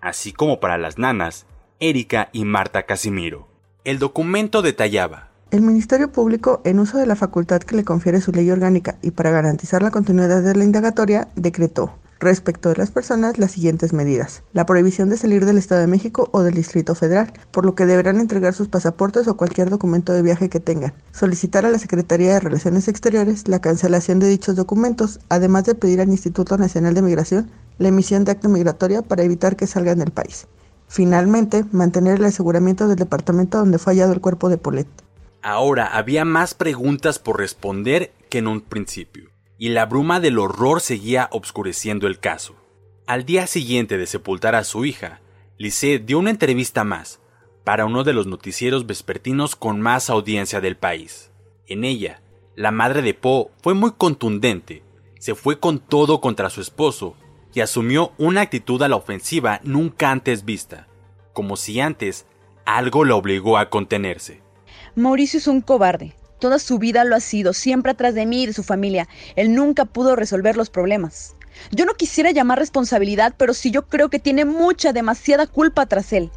así 0.00 0.32
como 0.32 0.58
para 0.58 0.78
las 0.78 0.98
nanas 0.98 1.46
Erika 1.78 2.28
y 2.32 2.44
Marta 2.44 2.86
Casimiro. 2.86 3.46
El 3.84 4.00
documento 4.00 4.62
detallaba 4.62 5.30
el 5.52 5.60
Ministerio 5.60 6.10
Público, 6.10 6.60
en 6.64 6.80
uso 6.80 6.96
de 6.96 7.06
la 7.06 7.14
facultad 7.14 7.60
que 7.60 7.76
le 7.76 7.84
confiere 7.84 8.22
su 8.22 8.32
ley 8.32 8.50
orgánica 8.50 8.96
y 9.02 9.10
para 9.10 9.30
garantizar 9.30 9.82
la 9.82 9.90
continuidad 9.90 10.42
de 10.42 10.54
la 10.54 10.64
indagatoria, 10.64 11.28
decretó 11.36 12.01
Respecto 12.22 12.68
de 12.68 12.76
las 12.76 12.92
personas, 12.92 13.36
las 13.38 13.50
siguientes 13.50 13.92
medidas. 13.92 14.44
La 14.52 14.64
prohibición 14.64 15.08
de 15.08 15.16
salir 15.16 15.44
del 15.44 15.58
Estado 15.58 15.80
de 15.80 15.88
México 15.88 16.28
o 16.30 16.44
del 16.44 16.54
Distrito 16.54 16.94
Federal, 16.94 17.32
por 17.50 17.66
lo 17.66 17.74
que 17.74 17.84
deberán 17.84 18.20
entregar 18.20 18.54
sus 18.54 18.68
pasaportes 18.68 19.26
o 19.26 19.36
cualquier 19.36 19.70
documento 19.70 20.12
de 20.12 20.22
viaje 20.22 20.48
que 20.48 20.60
tengan. 20.60 20.94
Solicitar 21.10 21.66
a 21.66 21.70
la 21.70 21.80
Secretaría 21.80 22.34
de 22.34 22.38
Relaciones 22.38 22.86
Exteriores 22.86 23.48
la 23.48 23.60
cancelación 23.60 24.20
de 24.20 24.28
dichos 24.28 24.54
documentos, 24.54 25.18
además 25.30 25.64
de 25.64 25.74
pedir 25.74 26.00
al 26.00 26.10
Instituto 26.10 26.56
Nacional 26.58 26.94
de 26.94 27.02
Migración 27.02 27.50
la 27.78 27.88
emisión 27.88 28.24
de 28.24 28.30
acta 28.30 28.46
migratoria 28.46 29.02
para 29.02 29.24
evitar 29.24 29.56
que 29.56 29.66
salgan 29.66 29.98
del 29.98 30.12
país. 30.12 30.46
Finalmente, 30.86 31.64
mantener 31.72 32.20
el 32.20 32.26
aseguramiento 32.26 32.86
del 32.86 32.98
departamento 32.98 33.58
donde 33.58 33.78
fue 33.78 33.94
hallado 33.94 34.12
el 34.12 34.20
cuerpo 34.20 34.48
de 34.48 34.58
Polet. 34.58 34.86
Ahora 35.42 35.88
había 35.88 36.24
más 36.24 36.54
preguntas 36.54 37.18
por 37.18 37.40
responder 37.40 38.12
que 38.28 38.38
en 38.38 38.46
un 38.46 38.60
principio, 38.60 39.31
y 39.62 39.68
la 39.68 39.86
bruma 39.86 40.18
del 40.18 40.40
horror 40.40 40.80
seguía 40.80 41.28
obscureciendo 41.30 42.08
el 42.08 42.18
caso. 42.18 42.56
Al 43.06 43.24
día 43.24 43.46
siguiente 43.46 43.96
de 43.96 44.08
sepultar 44.08 44.56
a 44.56 44.64
su 44.64 44.84
hija, 44.84 45.20
Lisette 45.56 46.04
dio 46.04 46.18
una 46.18 46.30
entrevista 46.30 46.82
más 46.82 47.20
para 47.62 47.86
uno 47.86 48.02
de 48.02 48.12
los 48.12 48.26
noticieros 48.26 48.88
vespertinos 48.88 49.54
con 49.54 49.80
más 49.80 50.10
audiencia 50.10 50.60
del 50.60 50.76
país. 50.76 51.30
En 51.68 51.84
ella, 51.84 52.22
la 52.56 52.72
madre 52.72 53.02
de 53.02 53.14
Poe 53.14 53.50
fue 53.62 53.74
muy 53.74 53.92
contundente, 53.92 54.82
se 55.20 55.36
fue 55.36 55.60
con 55.60 55.78
todo 55.78 56.20
contra 56.20 56.50
su 56.50 56.60
esposo 56.60 57.14
y 57.54 57.60
asumió 57.60 58.14
una 58.18 58.40
actitud 58.40 58.82
a 58.82 58.88
la 58.88 58.96
ofensiva 58.96 59.60
nunca 59.62 60.10
antes 60.10 60.44
vista, 60.44 60.88
como 61.32 61.56
si 61.56 61.78
antes 61.78 62.26
algo 62.66 63.04
la 63.04 63.14
obligó 63.14 63.56
a 63.58 63.70
contenerse. 63.70 64.42
Mauricio 64.96 65.38
es 65.38 65.46
un 65.46 65.60
cobarde. 65.60 66.16
Toda 66.42 66.58
su 66.58 66.80
vida 66.80 67.04
lo 67.04 67.14
ha 67.14 67.20
sido, 67.20 67.52
siempre 67.52 67.92
atrás 67.92 68.16
de 68.16 68.26
mí 68.26 68.42
y 68.42 68.46
de 68.46 68.52
su 68.52 68.64
familia. 68.64 69.06
Él 69.36 69.54
nunca 69.54 69.84
pudo 69.84 70.16
resolver 70.16 70.56
los 70.56 70.70
problemas. 70.70 71.36
Yo 71.70 71.86
no 71.86 71.94
quisiera 71.94 72.32
llamar 72.32 72.58
responsabilidad, 72.58 73.32
pero 73.36 73.54
sí 73.54 73.70
yo 73.70 73.86
creo 73.86 74.08
que 74.08 74.18
tiene 74.18 74.44
mucha, 74.44 74.92
demasiada 74.92 75.46
culpa 75.46 75.86
tras 75.86 76.12
él. 76.12 76.32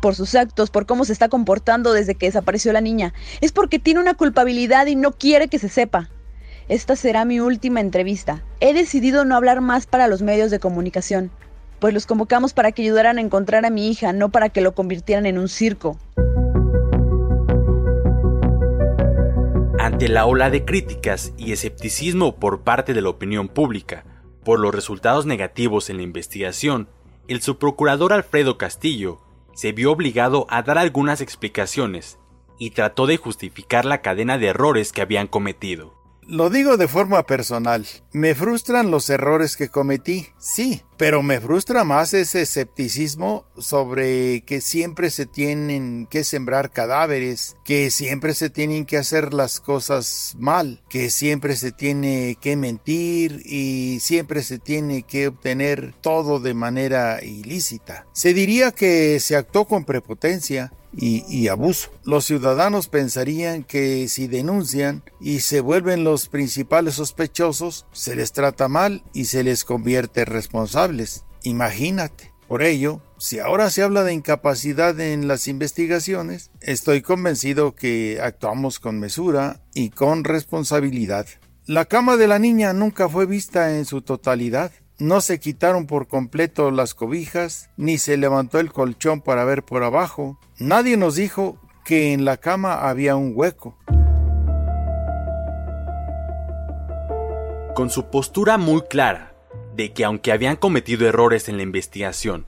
Por 0.00 0.14
sus 0.14 0.34
actos, 0.34 0.70
por 0.70 0.86
cómo 0.86 1.04
se 1.04 1.12
está 1.12 1.28
comportando 1.28 1.92
desde 1.92 2.14
que 2.14 2.24
desapareció 2.24 2.72
la 2.72 2.80
niña. 2.80 3.12
Es 3.42 3.52
porque 3.52 3.78
tiene 3.78 4.00
una 4.00 4.14
culpabilidad 4.14 4.86
y 4.86 4.96
no 4.96 5.12
quiere 5.12 5.48
que 5.48 5.58
se 5.58 5.68
sepa. 5.68 6.08
Esta 6.68 6.96
será 6.96 7.26
mi 7.26 7.40
última 7.40 7.82
entrevista. 7.82 8.42
He 8.60 8.72
decidido 8.72 9.26
no 9.26 9.36
hablar 9.36 9.60
más 9.60 9.84
para 9.84 10.08
los 10.08 10.22
medios 10.22 10.50
de 10.50 10.58
comunicación, 10.58 11.30
pues 11.80 11.92
los 11.92 12.06
convocamos 12.06 12.54
para 12.54 12.72
que 12.72 12.80
ayudaran 12.80 13.18
a 13.18 13.20
encontrar 13.20 13.66
a 13.66 13.70
mi 13.70 13.90
hija, 13.90 14.14
no 14.14 14.30
para 14.30 14.48
que 14.48 14.62
lo 14.62 14.74
convirtieran 14.74 15.26
en 15.26 15.36
un 15.36 15.50
circo. 15.50 15.98
Ante 19.90 20.08
la 20.08 20.24
ola 20.24 20.50
de 20.50 20.64
críticas 20.64 21.34
y 21.36 21.50
escepticismo 21.50 22.36
por 22.36 22.62
parte 22.62 22.94
de 22.94 23.02
la 23.02 23.08
opinión 23.08 23.48
pública 23.48 24.04
por 24.44 24.60
los 24.60 24.72
resultados 24.72 25.26
negativos 25.26 25.90
en 25.90 25.96
la 25.96 26.04
investigación, 26.04 26.88
el 27.26 27.42
subprocurador 27.42 28.12
Alfredo 28.12 28.56
Castillo 28.56 29.20
se 29.52 29.72
vio 29.72 29.90
obligado 29.90 30.46
a 30.48 30.62
dar 30.62 30.78
algunas 30.78 31.20
explicaciones 31.20 32.20
y 32.56 32.70
trató 32.70 33.06
de 33.06 33.16
justificar 33.16 33.84
la 33.84 34.00
cadena 34.00 34.38
de 34.38 34.46
errores 34.46 34.92
que 34.92 35.02
habían 35.02 35.26
cometido. 35.26 35.99
Lo 36.30 36.48
digo 36.48 36.76
de 36.76 36.86
forma 36.86 37.26
personal. 37.26 37.84
Me 38.12 38.36
frustran 38.36 38.92
los 38.92 39.10
errores 39.10 39.56
que 39.56 39.68
cometí, 39.68 40.28
sí, 40.38 40.80
pero 40.96 41.24
me 41.24 41.40
frustra 41.40 41.82
más 41.82 42.14
ese 42.14 42.42
escepticismo 42.42 43.46
sobre 43.58 44.42
que 44.42 44.60
siempre 44.60 45.10
se 45.10 45.26
tienen 45.26 46.06
que 46.08 46.22
sembrar 46.22 46.70
cadáveres, 46.70 47.56
que 47.64 47.90
siempre 47.90 48.34
se 48.34 48.48
tienen 48.48 48.86
que 48.86 48.96
hacer 48.96 49.34
las 49.34 49.58
cosas 49.58 50.36
mal, 50.38 50.84
que 50.88 51.10
siempre 51.10 51.56
se 51.56 51.72
tiene 51.72 52.38
que 52.40 52.56
mentir 52.56 53.42
y 53.44 53.98
siempre 53.98 54.44
se 54.44 54.60
tiene 54.60 55.02
que 55.02 55.26
obtener 55.26 55.96
todo 56.00 56.38
de 56.38 56.54
manera 56.54 57.24
ilícita. 57.24 58.06
Se 58.12 58.34
diría 58.34 58.70
que 58.70 59.18
se 59.18 59.34
actuó 59.34 59.64
con 59.64 59.84
prepotencia, 59.84 60.72
y, 60.92 61.48
abuso. 61.48 61.90
Los 62.04 62.24
ciudadanos 62.24 62.88
pensarían 62.88 63.62
que 63.64 64.08
si 64.08 64.26
denuncian 64.26 65.02
y 65.20 65.40
se 65.40 65.60
vuelven 65.60 66.04
los 66.04 66.28
principales 66.28 66.94
sospechosos, 66.94 67.86
se 67.92 68.16
les 68.16 68.32
trata 68.32 68.68
mal 68.68 69.02
y 69.12 69.26
se 69.26 69.44
les 69.44 69.64
convierte 69.64 70.24
responsables. 70.24 71.24
Imagínate. 71.42 72.32
Por 72.48 72.64
ello, 72.64 73.00
si 73.16 73.38
ahora 73.38 73.70
se 73.70 73.82
habla 73.82 74.02
de 74.02 74.12
incapacidad 74.12 74.98
en 74.98 75.28
las 75.28 75.46
investigaciones, 75.46 76.50
estoy 76.60 77.00
convencido 77.00 77.76
que 77.76 78.18
actuamos 78.20 78.80
con 78.80 78.98
mesura 78.98 79.62
y 79.72 79.90
con 79.90 80.24
responsabilidad. 80.24 81.26
La 81.66 81.84
cama 81.84 82.16
de 82.16 82.26
la 82.26 82.40
niña 82.40 82.72
nunca 82.72 83.08
fue 83.08 83.26
vista 83.26 83.76
en 83.76 83.84
su 83.84 84.02
totalidad. 84.02 84.72
No 85.00 85.22
se 85.22 85.40
quitaron 85.40 85.86
por 85.86 86.08
completo 86.08 86.70
las 86.70 86.92
cobijas, 86.92 87.70
ni 87.78 87.96
se 87.96 88.18
levantó 88.18 88.60
el 88.60 88.70
colchón 88.70 89.22
para 89.22 89.46
ver 89.46 89.62
por 89.64 89.82
abajo. 89.82 90.38
Nadie 90.58 90.98
nos 90.98 91.14
dijo 91.14 91.58
que 91.86 92.12
en 92.12 92.26
la 92.26 92.36
cama 92.36 92.86
había 92.86 93.16
un 93.16 93.32
hueco. 93.34 93.78
Con 97.74 97.88
su 97.88 98.10
postura 98.10 98.58
muy 98.58 98.82
clara 98.82 99.34
de 99.74 99.94
que 99.94 100.04
aunque 100.04 100.32
habían 100.32 100.56
cometido 100.56 101.08
errores 101.08 101.48
en 101.48 101.56
la 101.56 101.62
investigación, 101.62 102.44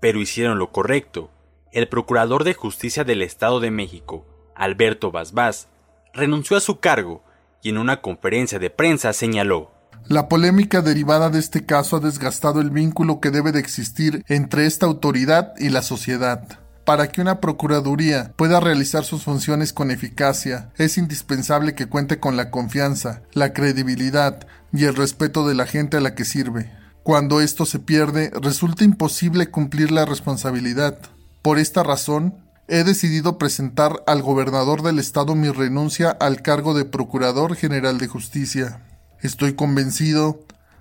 pero 0.00 0.18
hicieron 0.18 0.58
lo 0.58 0.72
correcto, 0.72 1.30
el 1.72 1.88
Procurador 1.88 2.44
de 2.44 2.54
Justicia 2.54 3.04
del 3.04 3.20
Estado 3.20 3.60
de 3.60 3.70
México, 3.70 4.24
Alberto 4.54 5.10
Basbás, 5.10 5.68
renunció 6.14 6.56
a 6.56 6.60
su 6.60 6.80
cargo 6.80 7.22
y 7.62 7.68
en 7.68 7.76
una 7.76 8.00
conferencia 8.00 8.58
de 8.58 8.70
prensa 8.70 9.12
señaló 9.12 9.71
la 10.08 10.28
polémica 10.28 10.82
derivada 10.82 11.30
de 11.30 11.38
este 11.38 11.64
caso 11.64 11.96
ha 11.96 12.00
desgastado 12.00 12.60
el 12.60 12.70
vínculo 12.70 13.20
que 13.20 13.30
debe 13.30 13.52
de 13.52 13.60
existir 13.60 14.24
entre 14.28 14.66
esta 14.66 14.86
autoridad 14.86 15.54
y 15.58 15.68
la 15.68 15.82
sociedad. 15.82 16.58
Para 16.84 17.08
que 17.08 17.20
una 17.20 17.40
Procuraduría 17.40 18.32
pueda 18.36 18.58
realizar 18.58 19.04
sus 19.04 19.22
funciones 19.22 19.72
con 19.72 19.90
eficacia, 19.90 20.72
es 20.76 20.98
indispensable 20.98 21.74
que 21.74 21.86
cuente 21.86 22.18
con 22.18 22.36
la 22.36 22.50
confianza, 22.50 23.22
la 23.32 23.52
credibilidad 23.52 24.46
y 24.72 24.84
el 24.84 24.96
respeto 24.96 25.46
de 25.46 25.54
la 25.54 25.66
gente 25.66 25.96
a 25.96 26.00
la 26.00 26.14
que 26.14 26.24
sirve. 26.24 26.72
Cuando 27.04 27.40
esto 27.40 27.66
se 27.66 27.78
pierde, 27.78 28.32
resulta 28.40 28.84
imposible 28.84 29.50
cumplir 29.50 29.92
la 29.92 30.04
responsabilidad. 30.04 30.98
Por 31.40 31.58
esta 31.58 31.82
razón, 31.82 32.34
he 32.68 32.84
decidido 32.84 33.38
presentar 33.38 34.02
al 34.06 34.22
gobernador 34.22 34.82
del 34.82 34.98
estado 34.98 35.34
mi 35.34 35.50
renuncia 35.50 36.10
al 36.10 36.42
cargo 36.42 36.74
de 36.74 36.84
Procurador 36.84 37.54
General 37.54 37.98
de 37.98 38.08
Justicia. 38.08 38.82
Estoy 39.22 39.54
convencido 39.54 40.40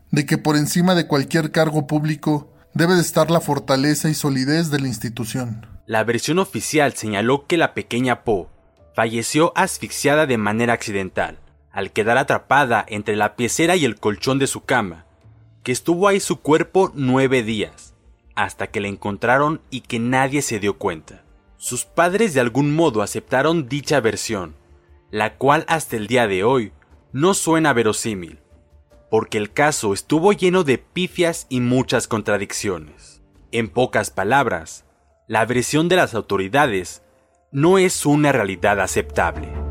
de 0.10 0.26
que 0.26 0.40
por 0.40 0.56
encima 0.56 0.96
de 0.96 1.06
cualquier 1.06 1.52
cargo 1.52 1.86
público 1.86 2.52
debe 2.74 2.96
de 2.96 3.02
estar 3.02 3.30
la 3.30 3.40
fortaleza 3.40 4.10
y 4.10 4.16
solidez 4.16 4.72
de 4.72 4.80
la 4.80 4.88
institución. 4.88 5.68
La 5.86 6.04
versión 6.04 6.40
oficial 6.40 6.94
señaló 6.94 7.46
que 7.46 7.58
la 7.58 7.76
pequeña 7.76 8.24
Po 8.24 8.50
falleció 8.96 9.54
asfixiada 9.56 10.26
de 10.26 10.40
manera 10.40 10.74
accidental, 10.74 11.38
al 11.72 11.92
quedar 11.92 12.18
atrapada 12.18 12.84
entre 12.88 13.16
la 13.16 13.36
piecera 13.36 13.76
y 13.76 13.86
el 13.86 13.98
colchón 14.00 14.40
de 14.40 14.48
su 14.48 14.66
cama, 14.66 15.06
que 15.62 15.72
estuvo 15.72 16.08
ahí 16.08 16.20
su 16.20 16.40
cuerpo 16.40 16.92
nueve 16.96 17.44
días, 17.44 17.94
hasta 18.34 18.68
que 18.68 18.82
la 18.82 18.88
encontraron 18.88 19.62
y 19.70 19.82
que 19.82 20.00
nadie 20.00 20.42
se 20.42 20.60
dio 20.60 20.80
cuenta. 20.80 21.24
Sus 21.58 21.86
padres 21.86 22.34
de 22.34 22.40
algún 22.40 22.76
modo 22.76 23.04
aceptaron 23.04 23.70
dicha 23.70 24.00
versión, 24.00 24.56
la 25.12 25.36
cual 25.36 25.64
hasta 25.68 25.96
el 25.96 26.08
día 26.08 26.26
de 26.26 26.44
hoy 26.44 26.74
no 27.14 27.34
suena 27.34 27.74
verosímil, 27.74 28.40
porque 29.10 29.38
el 29.38 29.52
caso 29.52 29.94
estuvo 29.94 30.32
lleno 30.34 30.64
de 30.64 30.78
pifias 30.78 31.46
y 31.50 31.60
muchas 31.60 32.08
contradicciones. 32.08 33.22
En 33.52 33.70
pocas 33.70 34.10
palabras, 34.10 34.86
la 35.28 35.46
versión 35.46 35.90
de 35.90 35.98
las 35.98 36.14
autoridades 36.14 37.04
no 37.52 37.78
es 37.78 38.06
una 38.06 38.32
realidad 38.32 38.80
aceptable. 38.80 39.71